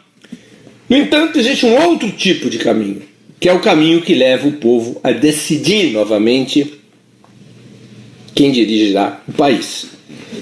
No 0.89 0.97
entanto, 0.97 1.39
existe 1.39 1.65
um 1.65 1.83
outro 1.83 2.13
tipo 2.13 2.51
de 2.51 2.59
caminho, 2.59 3.03
que 3.41 3.49
é 3.49 3.53
o 3.55 3.61
caminho 3.61 4.03
que 4.03 4.15
leva 4.15 4.47
o 4.47 4.53
povo 4.53 5.01
a 5.03 5.13
decidir 5.13 5.93
novamente 5.93 6.75
quem 8.35 8.53
dirigirá 8.53 9.23
o 9.27 9.33
país. 9.33 9.87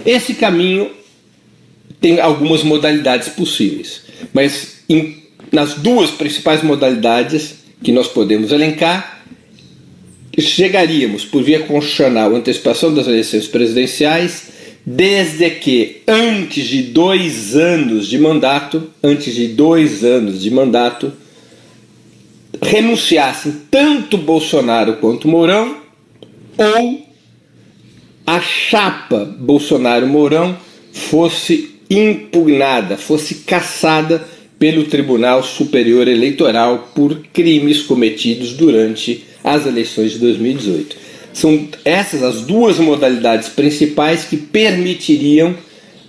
Esse 0.04 0.34
caminho 0.34 0.90
tem 2.00 2.18
algumas 2.18 2.64
modalidades 2.64 3.28
possíveis, 3.28 4.02
mas 4.34 4.82
em, 4.88 5.22
nas 5.52 5.74
duas 5.74 6.10
principais 6.10 6.60
modalidades 6.60 7.54
que 7.84 7.92
nós 7.92 8.08
podemos 8.08 8.50
elencar, 8.50 9.21
chegaríamos 10.38 11.24
por 11.24 11.42
via 11.42 11.60
constitucional 11.60 12.34
antecipação 12.34 12.94
das 12.94 13.06
eleições 13.06 13.46
presidenciais, 13.46 14.48
desde 14.84 15.48
que 15.50 16.02
antes 16.08 16.66
de 16.66 16.82
dois 16.82 17.54
anos 17.54 18.08
de 18.08 18.18
mandato, 18.18 18.90
antes 19.02 19.34
de 19.34 19.48
dois 19.48 20.02
anos 20.02 20.40
de 20.40 20.50
mandato, 20.50 21.12
renunciassem 22.60 23.62
tanto 23.70 24.16
Bolsonaro 24.16 24.94
quanto 24.94 25.28
Mourão, 25.28 25.76
ou 26.56 27.06
a 28.26 28.40
chapa 28.40 29.24
Bolsonaro-Mourão 29.38 30.56
fosse 30.92 31.76
impugnada, 31.90 32.96
fosse 32.96 33.36
caçada 33.36 34.26
pelo 34.58 34.84
Tribunal 34.84 35.42
Superior 35.42 36.06
Eleitoral 36.06 36.92
por 36.94 37.16
crimes 37.32 37.82
cometidos 37.82 38.52
durante 38.52 39.24
as 39.42 39.66
eleições 39.66 40.12
de 40.12 40.18
2018. 40.18 40.96
São 41.32 41.68
essas 41.84 42.22
as 42.22 42.42
duas 42.42 42.78
modalidades 42.78 43.48
principais 43.48 44.24
que 44.24 44.36
permitiriam 44.36 45.54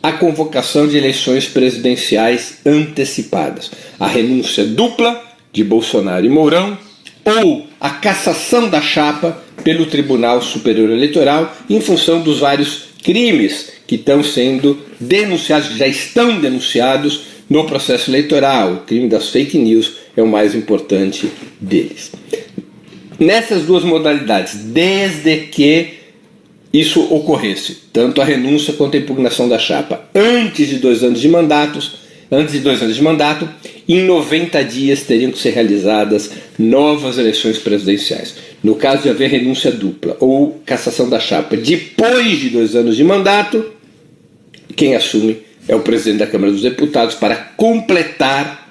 a 0.01 0.11
convocação 0.11 0.85
de 0.85 0.97
eleições 0.97 1.47
presidenciais 1.47 2.57
antecipadas. 2.65 3.71
A 3.97 4.07
renúncia 4.07 4.65
dupla 4.65 5.23
de 5.53 5.63
Bolsonaro 5.63 6.25
e 6.25 6.29
Mourão 6.29 6.77
ou 7.23 7.67
a 7.79 7.89
cassação 7.89 8.69
da 8.69 8.81
chapa 8.81 9.41
pelo 9.63 9.85
Tribunal 9.85 10.41
Superior 10.41 10.89
Eleitoral 10.89 11.55
em 11.69 11.79
função 11.79 12.21
dos 12.21 12.39
vários 12.39 12.89
crimes 13.01 13.71
que 13.87 13.95
estão 13.95 14.23
sendo 14.23 14.77
denunciados, 14.99 15.69
que 15.69 15.77
já 15.77 15.87
estão 15.87 16.39
denunciados 16.39 17.21
no 17.49 17.65
processo 17.65 18.09
eleitoral. 18.09 18.73
O 18.73 18.79
crime 18.79 19.07
das 19.07 19.29
fake 19.29 19.57
news 19.57 19.93
é 20.17 20.21
o 20.21 20.27
mais 20.27 20.55
importante 20.55 21.29
deles. 21.61 22.11
Nessas 23.19 23.63
duas 23.63 23.83
modalidades, 23.83 24.55
desde 24.55 25.37
que 25.47 25.93
isso 26.73 27.01
ocorresse, 27.13 27.77
tanto 27.93 28.19
a 28.19 28.25
renúncia 28.25 28.73
quanto 28.73 28.97
a 28.97 28.99
impugnação 28.99 29.47
da 29.47 29.59
chapa, 29.59 30.09
antes 30.15 30.67
de 30.67 30.77
dois 30.77 31.03
anos 31.03 31.21
de 31.21 31.29
mandatos, 31.29 31.99
antes 32.31 32.53
de 32.53 32.59
dois 32.59 32.81
anos 32.81 32.95
de 32.95 33.01
mandato, 33.03 33.47
em 33.87 34.01
90 34.03 34.63
dias 34.63 35.03
teriam 35.03 35.31
que 35.31 35.37
ser 35.37 35.51
realizadas 35.51 36.31
novas 36.57 37.17
eleições 37.17 37.59
presidenciais. 37.59 38.35
No 38.63 38.75
caso 38.75 39.03
de 39.03 39.09
haver 39.09 39.29
renúncia 39.29 39.71
dupla 39.71 40.17
ou 40.19 40.61
cassação 40.65 41.07
da 41.09 41.19
chapa 41.19 41.55
depois 41.55 42.39
de 42.39 42.49
dois 42.49 42.75
anos 42.75 42.95
de 42.95 43.03
mandato, 43.03 43.63
quem 44.75 44.95
assume 44.95 45.37
é 45.67 45.75
o 45.75 45.81
presidente 45.81 46.19
da 46.19 46.27
Câmara 46.27 46.51
dos 46.51 46.61
Deputados 46.61 47.13
para 47.13 47.35
completar 47.35 48.62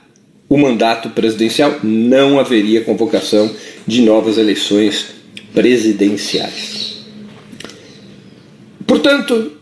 o 0.53 0.59
mandato 0.59 1.09
presidencial. 1.09 1.79
Não 1.83 2.39
haveria 2.39 2.85
convocação 2.85 3.51
de 3.87 4.03
novas 4.03 4.37
eleições 4.37 5.07
presidenciais. 5.55 7.07
Portanto, 8.87 9.53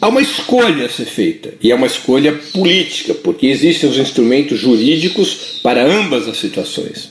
há 0.00 0.08
uma 0.08 0.22
escolha 0.22 0.86
a 0.86 0.88
ser 0.88 1.04
feita, 1.04 1.52
e 1.60 1.70
é 1.70 1.74
uma 1.74 1.86
escolha 1.86 2.32
política, 2.54 3.12
porque 3.12 3.46
existem 3.46 3.90
os 3.90 3.98
instrumentos 3.98 4.58
jurídicos 4.58 5.60
para 5.62 5.84
ambas 5.84 6.26
as 6.26 6.38
situações. 6.38 7.10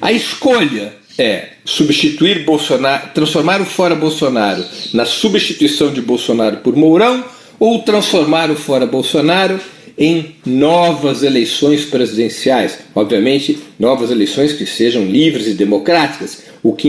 A 0.00 0.10
escolha 0.10 0.94
é 1.16 1.50
substituir 1.64 2.44
Bolsonaro, 2.44 3.10
transformar 3.14 3.60
o 3.60 3.66
fora 3.66 3.94
Bolsonaro 3.94 4.64
na 4.92 5.04
substituição 5.04 5.92
de 5.92 6.00
Bolsonaro 6.00 6.56
por 6.56 6.74
Mourão 6.74 7.24
ou 7.60 7.82
transformar 7.82 8.50
o 8.50 8.56
fora 8.56 8.86
Bolsonaro 8.86 9.60
em 9.98 10.36
novas 10.46 11.24
eleições 11.24 11.84
presidenciais, 11.84 12.78
obviamente 12.94 13.58
novas 13.78 14.10
eleições 14.10 14.52
que 14.52 14.64
sejam 14.64 15.04
livres 15.04 15.48
e 15.48 15.54
democráticas, 15.54 16.44
o 16.62 16.72
que 16.72 16.88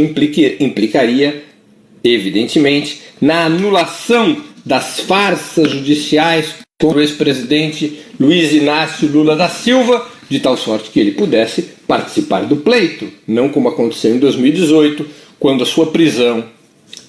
implicaria, 0.60 1.44
evidentemente, 2.04 3.02
na 3.20 3.46
anulação 3.46 4.38
das 4.64 5.00
farsas 5.00 5.72
judiciais 5.72 6.54
contra 6.80 7.00
o 7.00 7.02
ex-presidente 7.02 8.00
Luiz 8.20 8.54
Inácio 8.54 9.10
Lula 9.12 9.36
da 9.36 9.50
Silva, 9.50 10.08
de 10.30 10.40
tal 10.40 10.56
sorte 10.56 10.92
que 10.92 11.00
ele 11.00 11.12
pudesse 11.12 11.64
participar 11.88 12.42
do 12.46 12.58
pleito, 12.58 13.10
não 13.28 13.50
como 13.50 13.68
aconteceu 13.68 14.16
em 14.16 14.20
2018, 14.20 15.06
quando 15.40 15.64
a 15.64 15.66
sua 15.66 15.88
prisão 15.88 16.46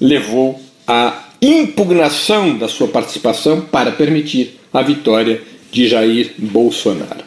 levou 0.01 0.59
à 0.87 1.29
impugnação 1.43 2.57
da 2.57 2.69
sua 2.69 2.89
participação 2.89 3.61
para 3.61 3.93
permitir 3.93 4.59
a 4.73 4.83
vitória 4.83 5.43
de 5.71 5.89
Jair 5.89 6.33
Bolsonaro. 6.39 7.25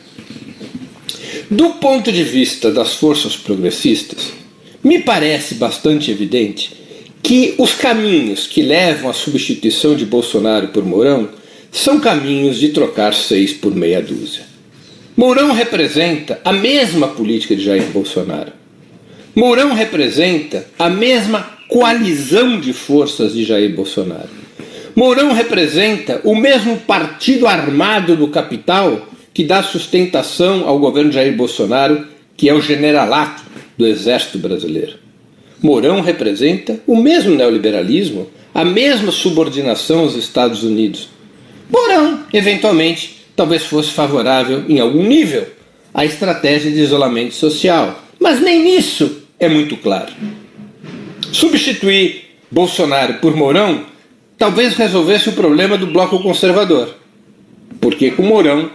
Do 1.50 1.71
ponto 1.75 2.12
de 2.12 2.23
vista 2.23 2.71
das 2.71 2.95
forças 2.95 3.35
progressistas, 3.35 4.33
Me 4.83 5.00
parece 5.00 5.55
bastante 5.55 6.12
evidente 6.12 6.71
que 7.23 7.55
os 7.57 7.73
caminhos 7.73 8.45
que 8.47 8.62
levam 8.62 9.09
à 9.09 9.13
substituição 9.13 9.95
de 9.95 10.05
Bolsonaro 10.05 10.67
por 10.67 10.83
Mourão 10.83 11.29
são 11.71 12.01
caminhos 12.01 12.59
de 12.59 12.69
trocar 12.69 13.13
seis 13.13 13.53
por 13.53 13.73
meia 13.73 14.01
dúzia. 14.01 14.43
Mourão 15.15 15.53
representa 15.53 16.41
a 16.43 16.51
mesma 16.51 17.07
política 17.07 17.55
de 17.55 17.63
Jair 17.63 17.85
Bolsonaro. 17.91 18.51
Mourão 19.33 19.73
representa 19.73 20.67
a 20.77 20.89
mesma 20.89 21.50
coalizão 21.69 22.59
de 22.59 22.73
forças 22.73 23.33
de 23.33 23.45
Jair 23.45 23.73
Bolsonaro. 23.73 24.42
Mourão 24.95 25.33
representa 25.33 26.21
o 26.23 26.35
mesmo 26.35 26.77
partido 26.77 27.47
armado 27.47 28.15
do 28.15 28.27
capital 28.27 29.07
que 29.33 29.43
dá 29.43 29.63
sustentação 29.63 30.67
ao 30.67 30.77
governo 30.77 31.12
Jair 31.12 31.35
Bolsonaro, 31.35 32.05
que 32.38 32.47
é 32.47 32.53
o 32.53 32.62
generalato 32.62 33.43
do 33.75 33.88
Exército 33.88 34.38
Brasileiro. 34.38 34.97
Mourão 35.62 36.01
representa 36.01 36.79
o 36.85 36.95
mesmo 36.95 37.33
neoliberalismo, 37.33 38.29
a 38.53 38.63
mesma 38.63 39.12
subordinação 39.12 40.01
aos 40.01 40.15
Estados 40.15 40.63
Unidos. 40.63 41.09
Mourão, 41.71 42.19
eventualmente, 42.31 43.25
talvez 43.35 43.63
fosse 43.63 43.89
favorável 43.89 44.63
em 44.69 44.79
algum 44.79 45.03
nível 45.03 45.47
à 45.91 46.05
estratégia 46.05 46.69
de 46.69 46.81
isolamento 46.81 47.33
social, 47.33 48.03
mas 48.19 48.39
nem 48.39 48.62
nisso 48.62 49.23
é 49.39 49.50
muito 49.50 49.75
claro. 49.77 50.13
Substituir 51.31 52.25
Bolsonaro 52.51 53.15
por 53.15 53.35
Mourão 53.35 53.92
talvez 54.37 54.75
resolvesse 54.75 55.29
o 55.29 55.33
problema 55.33 55.77
do 55.77 55.87
bloco 55.87 56.19
conservador, 56.19 56.95
porque 57.79 58.11
com 58.11 58.23
Mourão, 58.23 58.69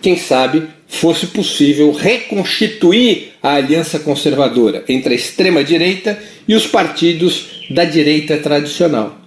quem 0.00 0.16
sabe, 0.16 0.64
fosse 0.86 1.28
possível 1.28 1.92
reconstituir 1.92 3.32
a 3.42 3.54
aliança 3.54 3.98
conservadora 3.98 4.84
entre 4.88 5.12
a 5.12 5.16
extrema-direita 5.16 6.18
e 6.46 6.54
os 6.54 6.66
partidos 6.66 7.64
da 7.70 7.84
direita 7.84 8.36
tradicional. 8.38 9.18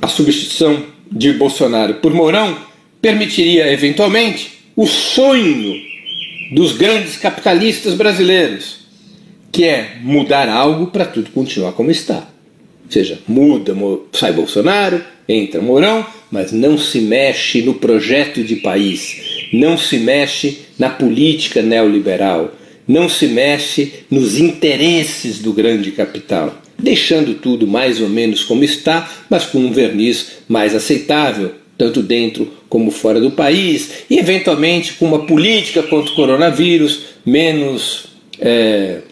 A 0.00 0.08
substituição 0.08 0.84
de 1.10 1.32
Bolsonaro 1.32 1.94
por 1.94 2.14
Mourão 2.14 2.56
permitiria, 3.02 3.70
eventualmente, 3.72 4.60
o 4.76 4.86
sonho 4.86 5.80
dos 6.52 6.72
grandes 6.72 7.16
capitalistas 7.16 7.94
brasileiros, 7.94 8.78
que 9.52 9.64
é 9.64 9.96
mudar 10.00 10.48
algo 10.48 10.86
para 10.86 11.04
tudo 11.04 11.30
continuar 11.30 11.72
como 11.72 11.90
está. 11.90 12.29
Ou 12.90 12.94
seja, 12.94 13.20
muda, 13.28 13.72
sai 14.12 14.32
Bolsonaro, 14.32 15.00
entra 15.28 15.62
Mourão, 15.62 16.04
mas 16.28 16.50
não 16.50 16.76
se 16.76 17.00
mexe 17.00 17.62
no 17.62 17.74
projeto 17.74 18.42
de 18.42 18.56
país, 18.56 19.46
não 19.52 19.78
se 19.78 19.96
mexe 19.96 20.58
na 20.76 20.90
política 20.90 21.62
neoliberal, 21.62 22.52
não 22.88 23.08
se 23.08 23.28
mexe 23.28 23.92
nos 24.10 24.36
interesses 24.36 25.38
do 25.38 25.52
grande 25.52 25.92
capital, 25.92 26.60
deixando 26.76 27.34
tudo 27.34 27.64
mais 27.64 28.00
ou 28.00 28.08
menos 28.08 28.42
como 28.42 28.64
está, 28.64 29.08
mas 29.30 29.44
com 29.44 29.58
um 29.58 29.70
verniz 29.70 30.38
mais 30.48 30.74
aceitável, 30.74 31.52
tanto 31.78 32.02
dentro 32.02 32.52
como 32.68 32.90
fora 32.90 33.20
do 33.20 33.30
país, 33.30 34.02
e 34.10 34.18
eventualmente 34.18 34.94
com 34.94 35.04
uma 35.04 35.26
política 35.26 35.84
contra 35.84 36.10
o 36.10 36.16
coronavírus 36.16 37.02
menos 37.24 38.06
é, 38.40 39.02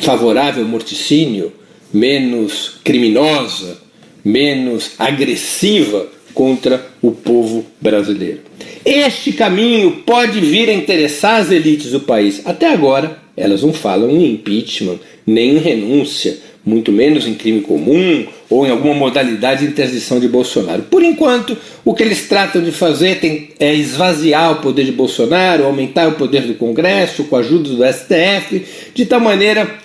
favorável 0.00 0.62
ao 0.62 0.68
morticínio, 0.68 1.58
menos 1.92 2.80
criminosa, 2.84 3.78
menos 4.24 4.92
agressiva 4.98 6.06
contra 6.34 6.86
o 7.02 7.10
povo 7.12 7.64
brasileiro. 7.80 8.40
Este 8.84 9.32
caminho 9.32 10.02
pode 10.06 10.40
vir 10.40 10.68
a 10.68 10.72
interessar 10.72 11.40
as 11.40 11.50
elites 11.50 11.90
do 11.90 12.00
país. 12.00 12.40
Até 12.44 12.72
agora, 12.72 13.18
elas 13.36 13.62
não 13.62 13.72
falam 13.72 14.10
em 14.10 14.32
impeachment, 14.32 14.98
nem 15.26 15.56
em 15.56 15.58
renúncia, 15.58 16.38
muito 16.64 16.92
menos 16.92 17.26
em 17.26 17.34
crime 17.34 17.60
comum 17.60 18.26
ou 18.48 18.66
em 18.66 18.70
alguma 18.70 18.94
modalidade 18.94 19.64
de 19.64 19.72
interdição 19.72 20.20
de 20.20 20.28
Bolsonaro. 20.28 20.82
Por 20.82 21.02
enquanto, 21.02 21.56
o 21.84 21.94
que 21.94 22.02
eles 22.02 22.28
tratam 22.28 22.62
de 22.62 22.70
fazer 22.70 23.18
tem, 23.18 23.50
é 23.58 23.74
esvaziar 23.74 24.52
o 24.52 24.56
poder 24.56 24.84
de 24.84 24.92
Bolsonaro, 24.92 25.64
aumentar 25.64 26.08
o 26.08 26.12
poder 26.12 26.42
do 26.42 26.54
Congresso 26.54 27.24
com 27.24 27.36
a 27.36 27.40
ajuda 27.40 27.70
do 27.70 27.84
STF, 27.84 28.64
de 28.94 29.06
tal 29.06 29.20
maneira 29.20 29.78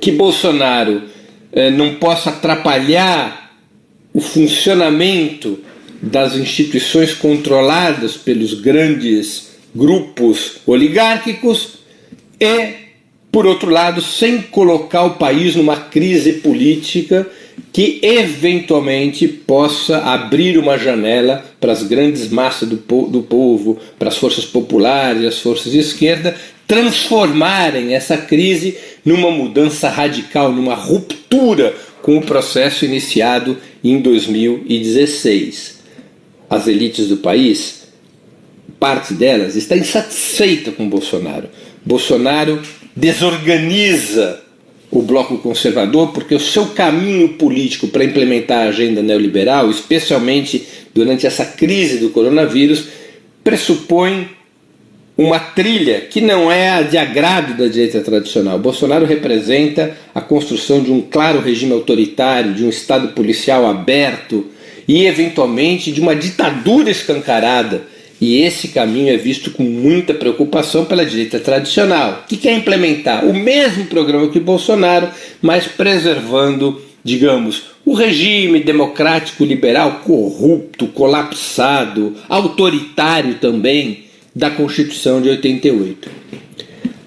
que 0.00 0.12
Bolsonaro 0.12 1.02
não 1.70 1.94
possa 1.94 2.30
atrapalhar 2.30 3.52
o 4.12 4.20
funcionamento 4.20 5.58
das 6.02 6.34
instituições 6.36 7.14
controladas 7.14 8.16
pelos 8.16 8.54
grandes 8.54 9.54
grupos 9.74 10.56
oligárquicos 10.66 11.78
e, 12.40 12.74
por 13.32 13.46
outro 13.46 13.70
lado, 13.70 14.00
sem 14.00 14.42
colocar 14.42 15.02
o 15.04 15.14
país 15.14 15.56
numa 15.56 15.76
crise 15.76 16.34
política 16.34 17.26
que 17.72 17.98
eventualmente 18.02 19.26
possa 19.26 19.98
abrir 19.98 20.58
uma 20.58 20.78
janela 20.78 21.44
para 21.60 21.72
as 21.72 21.82
grandes 21.82 22.28
massas 22.28 22.68
do, 22.68 22.76
po 22.76 23.08
do 23.08 23.22
povo, 23.22 23.78
para 23.98 24.08
as 24.08 24.16
forças 24.16 24.44
populares, 24.44 25.24
as 25.24 25.38
forças 25.40 25.72
de 25.72 25.78
esquerda, 25.78 26.36
transformarem 26.66 27.94
essa 27.94 28.16
crise 28.16 28.76
numa 29.04 29.30
mudança 29.30 29.88
radical, 29.88 30.50
numa 30.52 30.74
ruptura 30.74 31.74
com 32.00 32.16
o 32.16 32.22
processo 32.22 32.84
iniciado 32.84 33.58
em 33.82 34.00
2016. 34.00 35.82
As 36.48 36.66
elites 36.66 37.08
do 37.08 37.18
país, 37.18 37.88
parte 38.78 39.14
delas, 39.14 39.56
está 39.56 39.76
insatisfeita 39.76 40.72
com 40.72 40.88
Bolsonaro. 40.88 41.48
Bolsonaro 41.84 42.62
desorganiza 42.94 44.40
o 44.90 45.02
bloco 45.02 45.38
conservador 45.38 46.12
porque 46.12 46.34
o 46.34 46.40
seu 46.40 46.66
caminho 46.66 47.30
político 47.30 47.88
para 47.88 48.04
implementar 48.04 48.66
a 48.66 48.68
agenda 48.68 49.02
neoliberal, 49.02 49.68
especialmente 49.70 50.66
durante 50.94 51.26
essa 51.26 51.44
crise 51.44 51.98
do 51.98 52.10
coronavírus, 52.10 52.84
pressupõe 53.42 54.28
uma 55.16 55.38
trilha 55.38 56.00
que 56.00 56.20
não 56.20 56.50
é 56.50 56.70
a 56.70 56.82
de 56.82 56.98
agrado 56.98 57.56
da 57.56 57.68
direita 57.68 58.00
tradicional. 58.00 58.58
Bolsonaro 58.58 59.06
representa 59.06 59.96
a 60.14 60.20
construção 60.20 60.82
de 60.82 60.90
um 60.90 61.00
claro 61.00 61.40
regime 61.40 61.72
autoritário, 61.72 62.52
de 62.52 62.64
um 62.64 62.68
Estado 62.68 63.08
policial 63.08 63.64
aberto 63.64 64.46
e, 64.88 65.06
eventualmente, 65.06 65.92
de 65.92 66.00
uma 66.00 66.16
ditadura 66.16 66.90
escancarada. 66.90 67.82
E 68.20 68.42
esse 68.42 68.68
caminho 68.68 69.12
é 69.12 69.16
visto 69.16 69.50
com 69.50 69.62
muita 69.62 70.14
preocupação 70.14 70.84
pela 70.84 71.06
direita 71.06 71.38
tradicional, 71.38 72.24
que 72.28 72.36
quer 72.36 72.54
implementar 72.54 73.24
o 73.24 73.34
mesmo 73.34 73.86
programa 73.86 74.28
que 74.28 74.40
Bolsonaro, 74.40 75.08
mas 75.42 75.66
preservando, 75.66 76.80
digamos, 77.04 77.74
o 77.84 77.92
regime 77.92 78.60
democrático 78.60 79.44
liberal 79.44 80.00
corrupto, 80.04 80.86
colapsado, 80.86 82.14
autoritário 82.28 83.34
também 83.34 84.03
da 84.34 84.50
Constituição 84.50 85.22
de 85.22 85.28
88. 85.28 86.10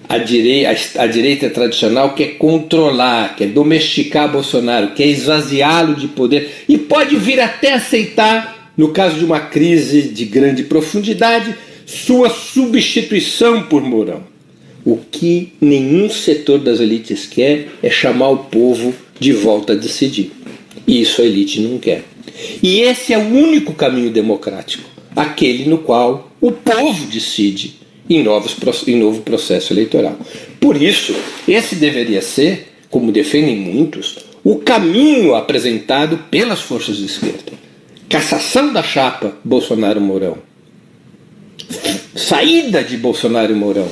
A 0.08 0.16
direita, 0.16 1.02
a 1.02 1.06
direita 1.06 1.50
tradicional 1.50 2.14
quer 2.14 2.38
controlar, 2.38 3.36
quer 3.36 3.48
domesticar 3.48 4.32
Bolsonaro, 4.32 4.92
quer 4.92 5.06
esvaziá-lo 5.06 5.94
de 5.94 6.08
poder 6.08 6.64
e 6.66 6.78
pode 6.78 7.16
vir 7.16 7.38
até 7.38 7.74
aceitar, 7.74 8.72
no 8.74 8.88
caso 8.88 9.18
de 9.18 9.24
uma 9.24 9.40
crise 9.40 10.02
de 10.02 10.24
grande 10.24 10.62
profundidade, 10.62 11.54
sua 11.84 12.30
substituição 12.30 13.64
por 13.64 13.82
Mourão. 13.82 14.22
O 14.82 14.96
que 14.96 15.52
nenhum 15.60 16.08
setor 16.08 16.58
das 16.58 16.80
elites 16.80 17.26
quer 17.26 17.68
é 17.82 17.90
chamar 17.90 18.30
o 18.30 18.38
povo 18.44 18.94
de 19.20 19.32
volta 19.32 19.74
a 19.74 19.76
decidir. 19.76 20.32
E 20.86 21.02
isso 21.02 21.20
a 21.20 21.24
elite 21.26 21.60
não 21.60 21.76
quer. 21.76 22.04
E 22.62 22.80
esse 22.80 23.12
é 23.12 23.18
o 23.18 23.28
único 23.28 23.74
caminho 23.74 24.10
democrático 24.10 24.97
aquele 25.18 25.68
no 25.68 25.78
qual 25.78 26.30
o 26.40 26.52
povo 26.52 27.06
decide 27.06 27.74
em, 28.08 28.22
novos, 28.22 28.56
em 28.86 28.96
novo 28.96 29.22
processo 29.22 29.72
eleitoral. 29.72 30.16
Por 30.60 30.80
isso, 30.80 31.14
esse 31.46 31.74
deveria 31.74 32.22
ser, 32.22 32.68
como 32.88 33.10
defendem 33.10 33.56
muitos, 33.56 34.18
o 34.44 34.56
caminho 34.56 35.34
apresentado 35.34 36.18
pelas 36.30 36.60
forças 36.60 36.98
de 36.98 37.06
esquerda. 37.06 37.52
Cassação 38.08 38.72
da 38.72 38.82
chapa 38.82 39.36
Bolsonaro-Mourão. 39.44 40.38
Saída 42.14 42.82
de 42.82 42.96
Bolsonaro 42.96 43.52
e 43.52 43.56
Mourão. 43.56 43.88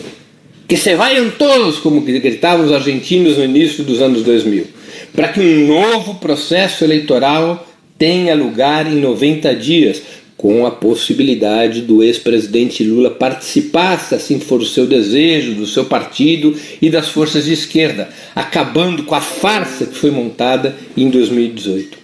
Que 0.69 0.77
se 0.77 0.95
vaiam 0.95 1.31
todos, 1.31 1.79
como 1.79 2.01
gritavam 2.01 2.67
os 2.67 2.73
argentinos 2.73 3.37
no 3.37 3.45
início 3.45 3.85
dos 3.85 4.01
anos 4.01 4.23
2000. 4.23 4.67
Para 5.15 5.29
que 5.29 5.41
um 5.41 5.67
novo 5.67 6.15
processo 6.15 6.85
eleitoral 6.85 7.67
tenha 7.99 8.35
lugar 8.35 8.87
em 8.87 8.97
90 9.01 9.55
dias, 9.55 10.03
com 10.37 10.67
a 10.67 10.71
possibilidade 10.71 11.81
do 11.81 12.03
ex-presidente 12.03 12.85
Lula 12.85 13.11
participar, 13.11 13.99
se 13.99 14.15
assim 14.15 14.39
for 14.39 14.61
o 14.61 14.67
seu 14.67 14.87
desejo, 14.87 15.55
do 15.55 15.67
seu 15.67 15.87
partido 15.87 16.55
e 16.81 16.91
das 16.91 17.09
forças 17.09 17.47
de 17.47 17.53
esquerda, 17.53 18.11
acabando 18.35 19.05
com 19.05 19.15
a 19.15 19.21
farsa 19.21 19.87
que 19.87 19.95
foi 19.95 20.11
montada 20.11 20.77
em 20.97 21.09
2018. 21.09 21.99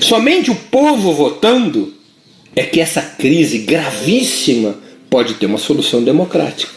Somente 0.00 0.50
o 0.50 0.54
povo 0.54 1.12
votando 1.12 1.94
é 2.54 2.64
que 2.64 2.80
essa 2.80 3.00
crise 3.00 3.58
gravíssima 3.58 4.76
pode 5.08 5.34
ter 5.34 5.46
uma 5.46 5.58
solução 5.58 6.02
democrática. 6.02 6.72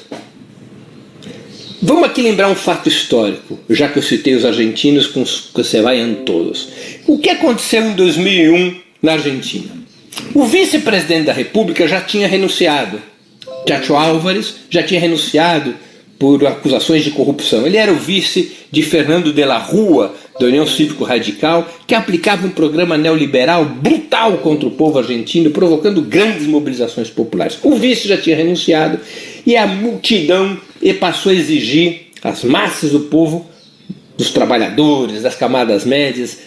Vamos 1.82 2.06
aqui 2.06 2.22
lembrar 2.22 2.50
um 2.50 2.56
fato 2.56 2.88
histórico, 2.90 3.60
já 3.70 3.88
que 3.90 4.00
eu 4.00 4.04
citei 4.04 4.34
os 4.34 4.46
argentinos 4.46 5.08
com 5.08 5.22
os 5.22 5.52
que 5.54 5.64
você 5.64 5.82
vai 5.82 6.04
todos. 6.26 6.70
O 7.06 7.20
que 7.20 7.30
aconteceu 7.30 7.86
em 7.86 7.94
2001 7.94 8.76
na 9.02 9.14
Argentina? 9.14 9.85
O 10.34 10.46
vice-presidente 10.46 11.26
da 11.26 11.34
República 11.34 11.88
já 11.88 12.02
tinha 12.02 12.28
renunciado. 12.28 13.02
Chacho 13.68 13.96
Álvares 13.96 14.56
já 14.70 14.84
tinha 14.84 15.00
renunciado 15.00 15.74
por 16.20 16.46
acusações 16.46 17.04
de 17.04 17.12
corrupção. 17.12 17.66
Ele 17.66 17.78
era 17.78 17.92
o 17.92 17.98
vice 17.98 18.52
de 18.72 18.82
Fernando 18.82 19.34
de 19.34 19.44
la 19.44 19.58
Rua, 19.58 20.16
da 20.40 20.46
União 20.46 20.66
Cívico 20.66 21.04
Radical, 21.04 21.68
que 21.88 21.96
aplicava 21.96 22.46
um 22.48 22.50
programa 22.50 22.98
neoliberal 22.98 23.66
brutal 23.66 24.38
contra 24.40 24.68
o 24.68 24.72
povo 24.72 25.00
argentino, 25.00 25.52
provocando 25.52 26.02
grandes 26.02 26.48
mobilizações 26.48 27.10
populares. 27.10 27.58
O 27.64 27.76
vice 27.76 28.08
já 28.08 28.18
tinha 28.18 28.36
renunciado 28.36 29.00
e 29.46 29.56
a 29.56 29.66
multidão 29.68 30.58
passou 31.00 31.32
a 31.32 31.36
exigir, 31.36 32.08
as 32.24 32.44
massas 32.44 32.92
do 32.92 33.02
povo, 33.02 33.46
dos 34.18 34.32
trabalhadores, 34.32 35.22
das 35.22 35.36
camadas 35.36 35.86
médias, 35.86 36.38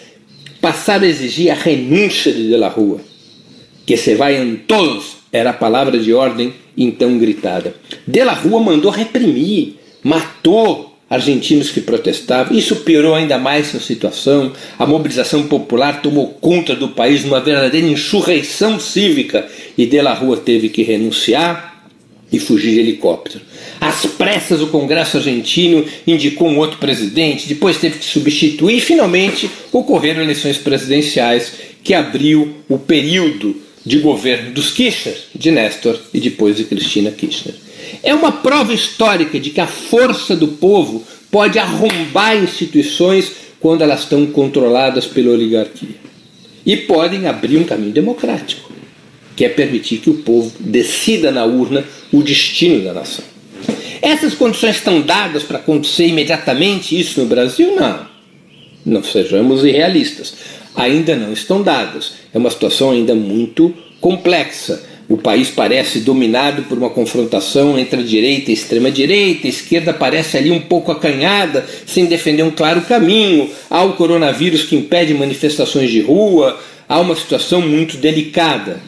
passaram 0.61 1.05
a 1.05 1.09
exigir 1.09 1.51
a 1.51 1.55
renúncia 1.55 2.33
de 2.33 2.49
De 2.49 2.57
la 2.57 2.69
Rua. 2.69 3.01
Que 3.89 3.97
se 3.97 4.15
vaiam 4.15 4.55
todos, 4.67 5.17
era 5.33 5.49
a 5.49 5.55
palavra 5.55 5.99
de 5.99 6.13
ordem 6.13 6.53
então 6.77 7.17
gritada. 7.17 7.75
De 8.07 8.23
la 8.23 8.35
Rua 8.35 8.61
mandou 8.61 8.91
reprimir, 8.91 9.77
matou 10.05 10.95
argentinos 11.09 11.71
que 11.71 11.81
protestavam. 11.81 12.55
Isso 12.55 12.77
piorou 12.77 13.15
ainda 13.15 13.39
mais 13.39 13.75
a 13.75 13.81
situação. 13.81 14.53
A 14.79 14.85
mobilização 14.85 15.45
popular 15.45 16.03
tomou 16.03 16.27
conta 16.35 16.77
do 16.77 16.89
país 16.89 17.25
numa 17.25 17.41
verdadeira 17.41 17.87
insurreição 17.87 18.79
cívica 18.79 19.49
e 19.79 19.87
De 19.87 20.03
la 20.03 20.13
Rua 20.13 20.37
teve 20.37 20.69
que 20.69 20.83
renunciar 20.83 21.87
e 22.31 22.39
fugir 22.39 22.75
de 22.75 22.81
helicóptero. 22.81 23.41
Às 23.81 24.05
pressas, 24.05 24.61
o 24.61 24.67
Congresso 24.67 25.17
argentino 25.17 25.83
indicou 26.07 26.47
um 26.47 26.59
outro 26.59 26.77
presidente, 26.77 27.49
depois 27.49 27.79
teve 27.79 28.01
que 28.01 28.05
substituir 28.05 28.77
e 28.77 28.81
finalmente 28.83 29.51
ocorreram 29.73 30.23
eleições 30.23 30.59
presidenciais 30.59 31.55
que 31.83 31.95
abriu 31.95 32.55
o 32.69 32.77
período 32.77 33.67
de 33.85 33.99
governo 33.99 34.53
dos 34.53 34.71
Kirchner, 34.71 35.17
de 35.35 35.51
Néstor 35.51 35.99
e 36.13 36.21
depois 36.21 36.57
de 36.57 36.65
Cristina 36.65 37.11
Kirchner. 37.11 37.55
É 38.03 38.15
uma 38.15 38.33
prova 38.33 38.75
histórica 38.75 39.39
de 39.39 39.51
que 39.51 39.61
a 39.61 39.67
força 39.67 40.37
do 40.37 40.49
povo 40.49 41.05
pode 41.31 41.59
arrombar 41.59 42.37
instituições 42.37 43.33
quando 43.61 43.83
elas 43.83 44.01
estão 44.01 44.27
controladas 44.27 45.07
pela 45.07 45.31
oligarquia 45.31 45.97
e 46.65 46.77
podem 46.77 47.27
abrir 47.27 47.57
um 47.57 47.65
caminho 47.65 47.93
democrático 47.93 48.69
que 49.39 49.45
é 49.45 49.49
permitir 49.49 49.99
que 49.99 50.11
o 50.11 50.15
povo 50.15 50.53
decida 50.59 51.31
na 51.31 51.45
urna 51.45 51.85
o 52.13 52.25
destino 52.25 52.83
da 52.83 52.93
nação. 52.93 53.25
Essas 54.03 54.35
condições 54.35 54.75
estão 54.75 55.01
dadas 55.01 55.45
para 55.45 55.59
acontecer 55.59 56.09
imediatamente 56.09 56.99
isso 56.99 57.21
no 57.21 57.27
Brasil? 57.27 57.77
Não. 57.77 58.05
Não 58.85 59.01
sejamos 59.05 59.65
irrealistas. 59.65 60.35
Ainda 60.79 61.17
não 61.17 61.33
estão 61.33 61.61
dadas. 61.61 62.13
É 62.33 62.39
uma 62.39 62.51
situação 62.51 62.93
ainda 62.93 63.13
muito 63.15 63.75
complexa. 64.01 64.81
O 65.09 65.17
país 65.17 65.51
parece 65.51 66.01
dominado 66.01 66.63
por 66.63 66.79
uma 66.79 66.89
confrontação 66.89 67.77
entre 67.77 68.01
a 68.01 68.05
direita 68.05 68.51
e 68.51 68.55
a 68.55 68.55
extrema-direita, 68.55 69.47
a 69.47 69.51
esquerda 69.51 69.93
parece 69.93 70.37
ali 70.37 70.53
um 70.53 70.61
pouco 70.61 70.93
acanhada, 70.93 71.67
sem 71.85 72.05
defender 72.07 72.45
um 72.45 72.51
claro 72.51 72.83
caminho. 72.83 73.51
Há 73.69 73.83
o 73.83 73.95
coronavírus 73.95 74.63
que 74.63 74.77
impede 74.77 75.15
manifestações 75.15 75.91
de 75.91 76.01
rua, 76.01 76.61
há 76.89 77.01
uma 77.01 77.17
situação 77.17 77.61
muito 77.61 77.97
delicada. 77.97 78.81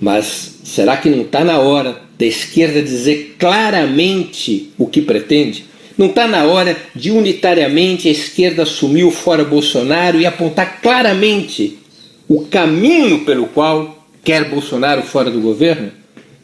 Mas 0.00 0.60
será 0.64 0.96
que 0.96 1.10
não 1.10 1.22
está 1.22 1.44
na 1.44 1.58
hora 1.58 2.00
da 2.18 2.24
esquerda 2.24 2.80
dizer 2.80 3.36
claramente 3.38 4.70
o 4.78 4.86
que 4.86 5.02
pretende? 5.02 5.66
Não 5.96 6.06
está 6.06 6.26
na 6.26 6.44
hora 6.44 6.76
de 6.94 7.10
unitariamente 7.10 8.08
a 8.08 8.10
esquerda 8.10 8.64
assumir 8.64 9.04
o 9.04 9.10
fora 9.10 9.44
Bolsonaro 9.44 10.20
e 10.20 10.26
apontar 10.26 10.80
claramente 10.80 11.78
o 12.28 12.46
caminho 12.46 13.24
pelo 13.24 13.46
qual 13.46 14.06
quer 14.24 14.44
Bolsonaro 14.44 15.02
fora 15.02 15.30
do 15.30 15.40
governo? 15.40 15.92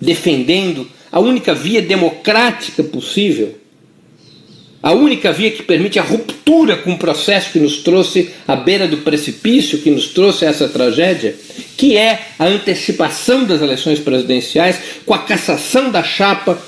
Defendendo 0.01 0.87
a 1.11 1.19
única 1.19 1.55
via 1.55 1.83
democrática 1.83 2.85
possível 2.85 3.61
a 4.83 4.93
única 4.93 5.31
via 5.31 5.51
que 5.51 5.63
permite 5.63 5.99
a 5.99 6.03
ruptura 6.03 6.77
com 6.77 6.93
o 6.93 6.99
processo 6.99 7.53
que 7.53 7.59
nos 7.59 7.79
trouxe 7.79 8.31
à 8.49 8.57
beira 8.57 8.89
do 8.89 8.99
precipício, 8.99 9.79
que 9.79 9.91
nos 9.91 10.09
trouxe 10.09 10.47
essa 10.47 10.69
tragédia, 10.69 11.37
que 11.77 11.97
é 11.97 12.19
a 12.39 12.47
antecipação 12.47 13.45
das 13.45 13.61
eleições 13.61 13.99
presidenciais 13.99 14.79
com 15.05 15.13
a 15.13 15.19
cassação 15.19 15.91
da 15.91 16.03
chapa 16.03 16.59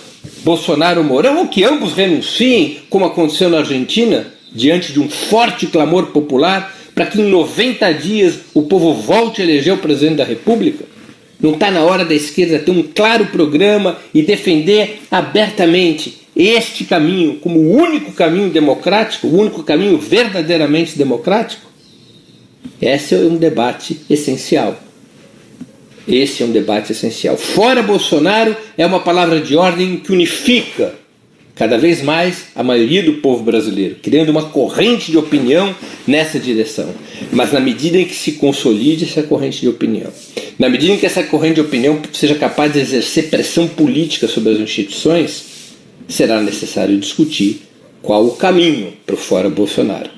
Bolsonaro-Mourão, 0.44 1.38
ou 1.38 1.48
que 1.48 1.64
ambos 1.64 1.92
renunciem, 1.92 2.78
como 2.88 3.04
aconteceu 3.04 3.50
na 3.50 3.58
Argentina, 3.58 4.26
diante 4.52 4.92
de 4.92 5.00
um 5.00 5.08
forte 5.08 5.66
clamor 5.66 6.06
popular, 6.06 6.76
para 6.94 7.06
que 7.06 7.20
em 7.20 7.28
90 7.28 7.92
dias 7.94 8.34
o 8.54 8.62
povo 8.62 8.94
volte 8.94 9.40
a 9.40 9.44
eleger 9.44 9.74
o 9.74 9.78
presidente 9.78 10.16
da 10.16 10.24
República? 10.24 10.84
Não 11.40 11.54
está 11.54 11.70
na 11.70 11.82
hora 11.82 12.04
da 12.04 12.14
esquerda 12.14 12.58
ter 12.58 12.70
um 12.70 12.82
claro 12.82 13.26
programa 13.26 13.98
e 14.14 14.22
defender 14.22 15.00
abertamente 15.10 16.22
este 16.36 16.84
caminho 16.84 17.36
como 17.40 17.58
o 17.58 17.76
único 17.76 18.12
caminho 18.12 18.48
democrático, 18.48 19.26
o 19.26 19.40
único 19.40 19.62
caminho 19.62 19.98
verdadeiramente 19.98 20.96
democrático? 20.96 21.70
Esse 22.80 23.14
é 23.14 23.18
um 23.18 23.36
debate 23.36 24.00
essencial. 24.08 24.78
Esse 26.06 26.42
é 26.42 26.46
um 26.46 26.50
debate 26.50 26.92
essencial. 26.92 27.36
Fora 27.36 27.82
Bolsonaro 27.82 28.56
é 28.76 28.84
uma 28.84 29.00
palavra 29.00 29.40
de 29.40 29.56
ordem 29.56 29.96
que 29.98 30.12
unifica 30.12 30.94
cada 31.54 31.78
vez 31.78 32.02
mais 32.02 32.46
a 32.54 32.62
maioria 32.62 33.02
do 33.02 33.14
povo 33.14 33.44
brasileiro, 33.44 33.96
criando 34.02 34.30
uma 34.30 34.44
corrente 34.44 35.10
de 35.10 35.18
opinião 35.18 35.74
nessa 36.06 36.38
direção. 36.38 36.88
Mas 37.30 37.52
na 37.52 37.60
medida 37.60 37.98
em 37.98 38.04
que 38.04 38.14
se 38.14 38.32
consolide 38.32 39.04
essa 39.04 39.22
corrente 39.22 39.60
de 39.60 39.68
opinião, 39.68 40.10
na 40.58 40.68
medida 40.68 40.92
em 40.92 40.98
que 40.98 41.06
essa 41.06 41.22
corrente 41.22 41.56
de 41.56 41.60
opinião 41.60 42.00
seja 42.12 42.34
capaz 42.34 42.72
de 42.72 42.80
exercer 42.80 43.28
pressão 43.28 43.68
política 43.68 44.26
sobre 44.26 44.54
as 44.54 44.58
instituições, 44.58 45.44
será 46.08 46.40
necessário 46.40 46.98
discutir 46.98 47.62
qual 48.00 48.26
o 48.26 48.34
caminho 48.34 48.94
para 49.06 49.14
o 49.14 49.18
fora 49.18 49.48
Bolsonaro. 49.48 50.10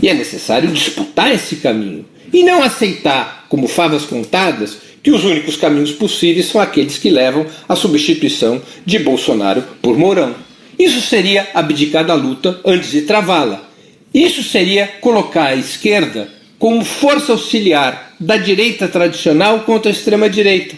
E 0.00 0.08
é 0.08 0.14
necessário 0.14 0.70
disputar 0.70 1.34
esse 1.34 1.56
caminho 1.56 2.06
e 2.32 2.42
não 2.42 2.62
aceitar, 2.62 3.46
como 3.48 3.68
favas 3.68 4.04
contadas, 4.04 4.78
que 5.02 5.10
os 5.10 5.24
únicos 5.24 5.56
caminhos 5.56 5.92
possíveis 5.92 6.46
são 6.46 6.60
aqueles 6.60 6.98
que 6.98 7.10
levam 7.10 7.46
à 7.68 7.74
substituição 7.74 8.62
de 8.86 8.98
Bolsonaro 8.98 9.64
por 9.82 9.98
Mourão. 9.98 10.34
Isso 10.78 11.00
seria 11.00 11.48
abdicar 11.54 12.04
da 12.04 12.14
luta 12.14 12.60
antes 12.64 12.90
de 12.90 13.02
travá-la. 13.02 13.68
Isso 14.14 14.42
seria 14.42 14.86
colocar 15.00 15.46
a 15.46 15.56
esquerda 15.56 16.28
como 16.58 16.84
força 16.84 17.32
auxiliar 17.32 18.14
da 18.20 18.36
direita 18.36 18.86
tradicional 18.86 19.60
contra 19.60 19.90
a 19.90 19.92
extrema-direita. 19.92 20.76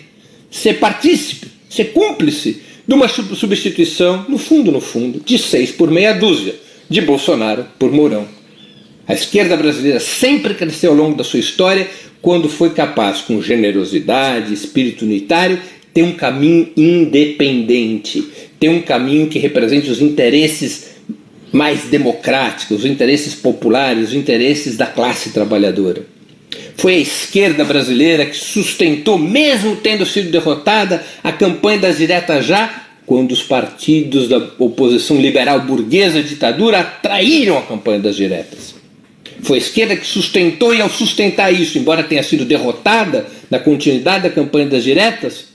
Ser 0.50 0.74
partícipe, 0.74 1.48
ser 1.68 1.92
cúmplice 1.92 2.62
de 2.86 2.94
uma 2.94 3.08
substituição, 3.08 4.24
no 4.28 4.38
fundo, 4.38 4.70
no 4.70 4.80
fundo, 4.80 5.20
de 5.24 5.38
seis 5.38 5.70
por 5.70 5.90
meia 5.90 6.12
dúzia, 6.12 6.54
de 6.88 7.00
Bolsonaro 7.00 7.66
por 7.78 7.90
Mourão. 7.90 8.26
A 9.06 9.12
esquerda 9.12 9.56
brasileira 9.56 10.00
sempre 10.00 10.54
cresceu 10.54 10.92
ao 10.92 10.96
longo 10.96 11.16
da 11.16 11.24
sua 11.24 11.40
história 11.40 11.88
quando 12.24 12.48
foi 12.48 12.70
capaz, 12.70 13.20
com 13.20 13.42
generosidade, 13.42 14.54
espírito 14.54 15.04
unitário, 15.04 15.60
ter 15.92 16.02
um 16.02 16.14
caminho 16.14 16.70
independente, 16.74 18.26
ter 18.58 18.70
um 18.70 18.80
caminho 18.80 19.28
que 19.28 19.38
represente 19.38 19.90
os 19.90 20.00
interesses 20.00 20.94
mais 21.52 21.82
democráticos, 21.82 22.78
os 22.78 22.86
interesses 22.86 23.34
populares, 23.34 24.08
os 24.08 24.14
interesses 24.14 24.74
da 24.74 24.86
classe 24.86 25.34
trabalhadora. 25.34 26.06
Foi 26.78 26.94
a 26.94 26.98
esquerda 26.98 27.62
brasileira 27.62 28.24
que 28.24 28.38
sustentou, 28.38 29.18
mesmo 29.18 29.76
tendo 29.76 30.06
sido 30.06 30.30
derrotada, 30.30 31.04
a 31.22 31.30
campanha 31.30 31.80
das 31.80 31.98
diretas 31.98 32.46
já, 32.46 32.86
quando 33.04 33.32
os 33.32 33.42
partidos 33.42 34.30
da 34.30 34.38
oposição 34.58 35.20
liberal 35.20 35.60
burguesa 35.60 36.22
ditadura 36.22 36.80
atraíram 36.80 37.58
a 37.58 37.62
campanha 37.62 38.00
das 38.00 38.16
diretas. 38.16 38.73
Foi 39.42 39.58
a 39.58 39.60
esquerda 39.60 39.96
que 39.96 40.06
sustentou, 40.06 40.74
e 40.74 40.80
ao 40.80 40.88
sustentar 40.88 41.52
isso, 41.52 41.78
embora 41.78 42.02
tenha 42.02 42.22
sido 42.22 42.44
derrotada 42.44 43.26
na 43.50 43.58
continuidade 43.58 44.24
da 44.24 44.30
campanha 44.30 44.66
das 44.66 44.84
diretas, 44.84 45.46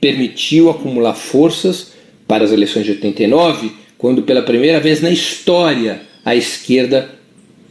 permitiu 0.00 0.70
acumular 0.70 1.14
forças 1.14 1.92
para 2.26 2.44
as 2.44 2.52
eleições 2.52 2.84
de 2.84 2.92
89, 2.92 3.72
quando 3.96 4.22
pela 4.22 4.42
primeira 4.42 4.80
vez 4.80 5.00
na 5.00 5.10
história 5.10 6.02
a 6.24 6.34
esquerda 6.34 7.15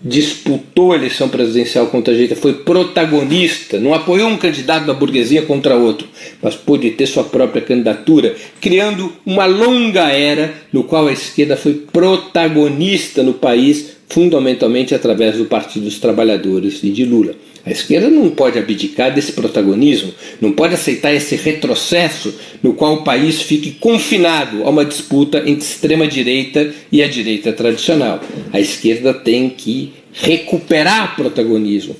disputou 0.05 0.93
a 0.93 0.97
eleição 0.97 1.27
presidencial 1.27 1.87
contra 1.87 2.13
a 2.13 2.15
direita, 2.15 2.35
foi 2.35 2.53
protagonista, 2.53 3.79
não 3.79 3.91
apoiou 3.91 4.29
um 4.29 4.37
candidato 4.37 4.85
da 4.85 4.93
burguesia 4.93 5.41
contra 5.41 5.75
outro, 5.75 6.07
mas 6.43 6.53
pôde 6.53 6.91
ter 6.91 7.07
sua 7.07 7.23
própria 7.23 7.63
candidatura, 7.63 8.35
criando 8.61 9.11
uma 9.25 9.47
longa 9.47 10.11
era 10.11 10.53
no 10.71 10.83
qual 10.83 11.07
a 11.07 11.11
esquerda 11.11 11.57
foi 11.57 11.73
protagonista 11.73 13.23
no 13.23 13.33
país, 13.33 13.95
fundamentalmente 14.07 14.93
através 14.93 15.37
do 15.37 15.45
Partido 15.45 15.85
dos 15.85 15.97
Trabalhadores 15.97 16.83
e 16.83 16.91
de 16.91 17.03
Lula. 17.03 17.33
A 17.65 17.71
esquerda 17.71 18.09
não 18.09 18.29
pode 18.29 18.59
abdicar 18.59 19.11
desse 19.11 19.31
protagonismo, 19.31 20.13
não 20.39 20.51
pode 20.51 20.75
aceitar 20.75 21.11
esse 21.13 21.35
retrocesso 21.35 22.33
no 22.61 22.73
qual 22.73 22.95
o 22.95 23.03
país 23.03 23.41
fique 23.41 23.71
confinado 23.71 24.63
a 24.63 24.69
uma 24.69 24.85
disputa 24.85 25.39
entre 25.39 25.65
extrema-direita 25.65 26.71
e 26.91 27.01
a 27.01 27.07
direita 27.07 27.51
tradicional. 27.51 28.21
A 28.53 28.59
esquerda 28.59 29.15
tem 29.15 29.49
que 29.49 29.93
recuperar 30.13 31.15
protagonismo 31.15 31.95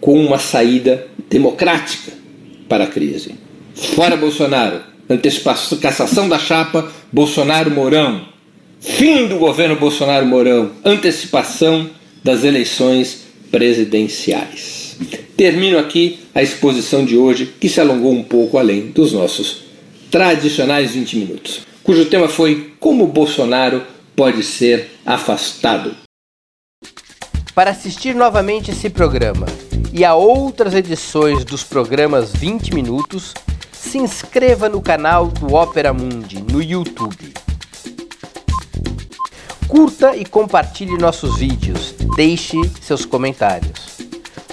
com 0.00 0.22
uma 0.22 0.38
saída 0.38 1.06
democrática 1.30 2.12
para 2.68 2.84
a 2.84 2.88
crise. 2.88 3.34
Fora 3.74 4.16
Bolsonaro, 4.16 4.82
antecipação, 5.08 5.78
cassação 5.78 6.28
da 6.28 6.38
chapa 6.38 6.92
Bolsonaro-Mourão, 7.10 8.28
fim 8.80 9.26
do 9.26 9.38
governo 9.38 9.76
Bolsonaro-Mourão, 9.76 10.72
antecipação 10.84 11.88
das 12.22 12.44
eleições 12.44 13.24
presidenciais. 13.50 14.75
Termino 15.36 15.78
aqui 15.78 16.20
a 16.34 16.42
exposição 16.42 17.04
de 17.04 17.16
hoje, 17.16 17.54
que 17.60 17.68
se 17.68 17.80
alongou 17.80 18.12
um 18.12 18.22
pouco 18.22 18.58
além 18.58 18.90
dos 18.90 19.12
nossos 19.12 19.64
tradicionais 20.10 20.92
20 20.92 21.16
minutos, 21.18 21.60
cujo 21.82 22.06
tema 22.06 22.28
foi 22.28 22.72
Como 22.80 23.06
Bolsonaro 23.06 23.82
pode 24.14 24.42
ser 24.42 24.90
afastado. 25.04 25.94
Para 27.54 27.70
assistir 27.70 28.14
novamente 28.14 28.70
esse 28.70 28.88
programa 28.90 29.46
e 29.92 30.04
a 30.04 30.14
outras 30.14 30.74
edições 30.74 31.44
dos 31.44 31.62
programas 31.62 32.32
20 32.32 32.74
Minutos, 32.74 33.32
se 33.72 33.98
inscreva 33.98 34.68
no 34.68 34.82
canal 34.82 35.28
do 35.28 35.54
Opera 35.54 35.92
Mundi 35.92 36.42
no 36.52 36.62
YouTube. 36.62 37.32
Curta 39.66 40.14
e 40.16 40.24
compartilhe 40.24 40.98
nossos 40.98 41.38
vídeos, 41.38 41.94
deixe 42.14 42.56
seus 42.82 43.06
comentários. 43.06 43.95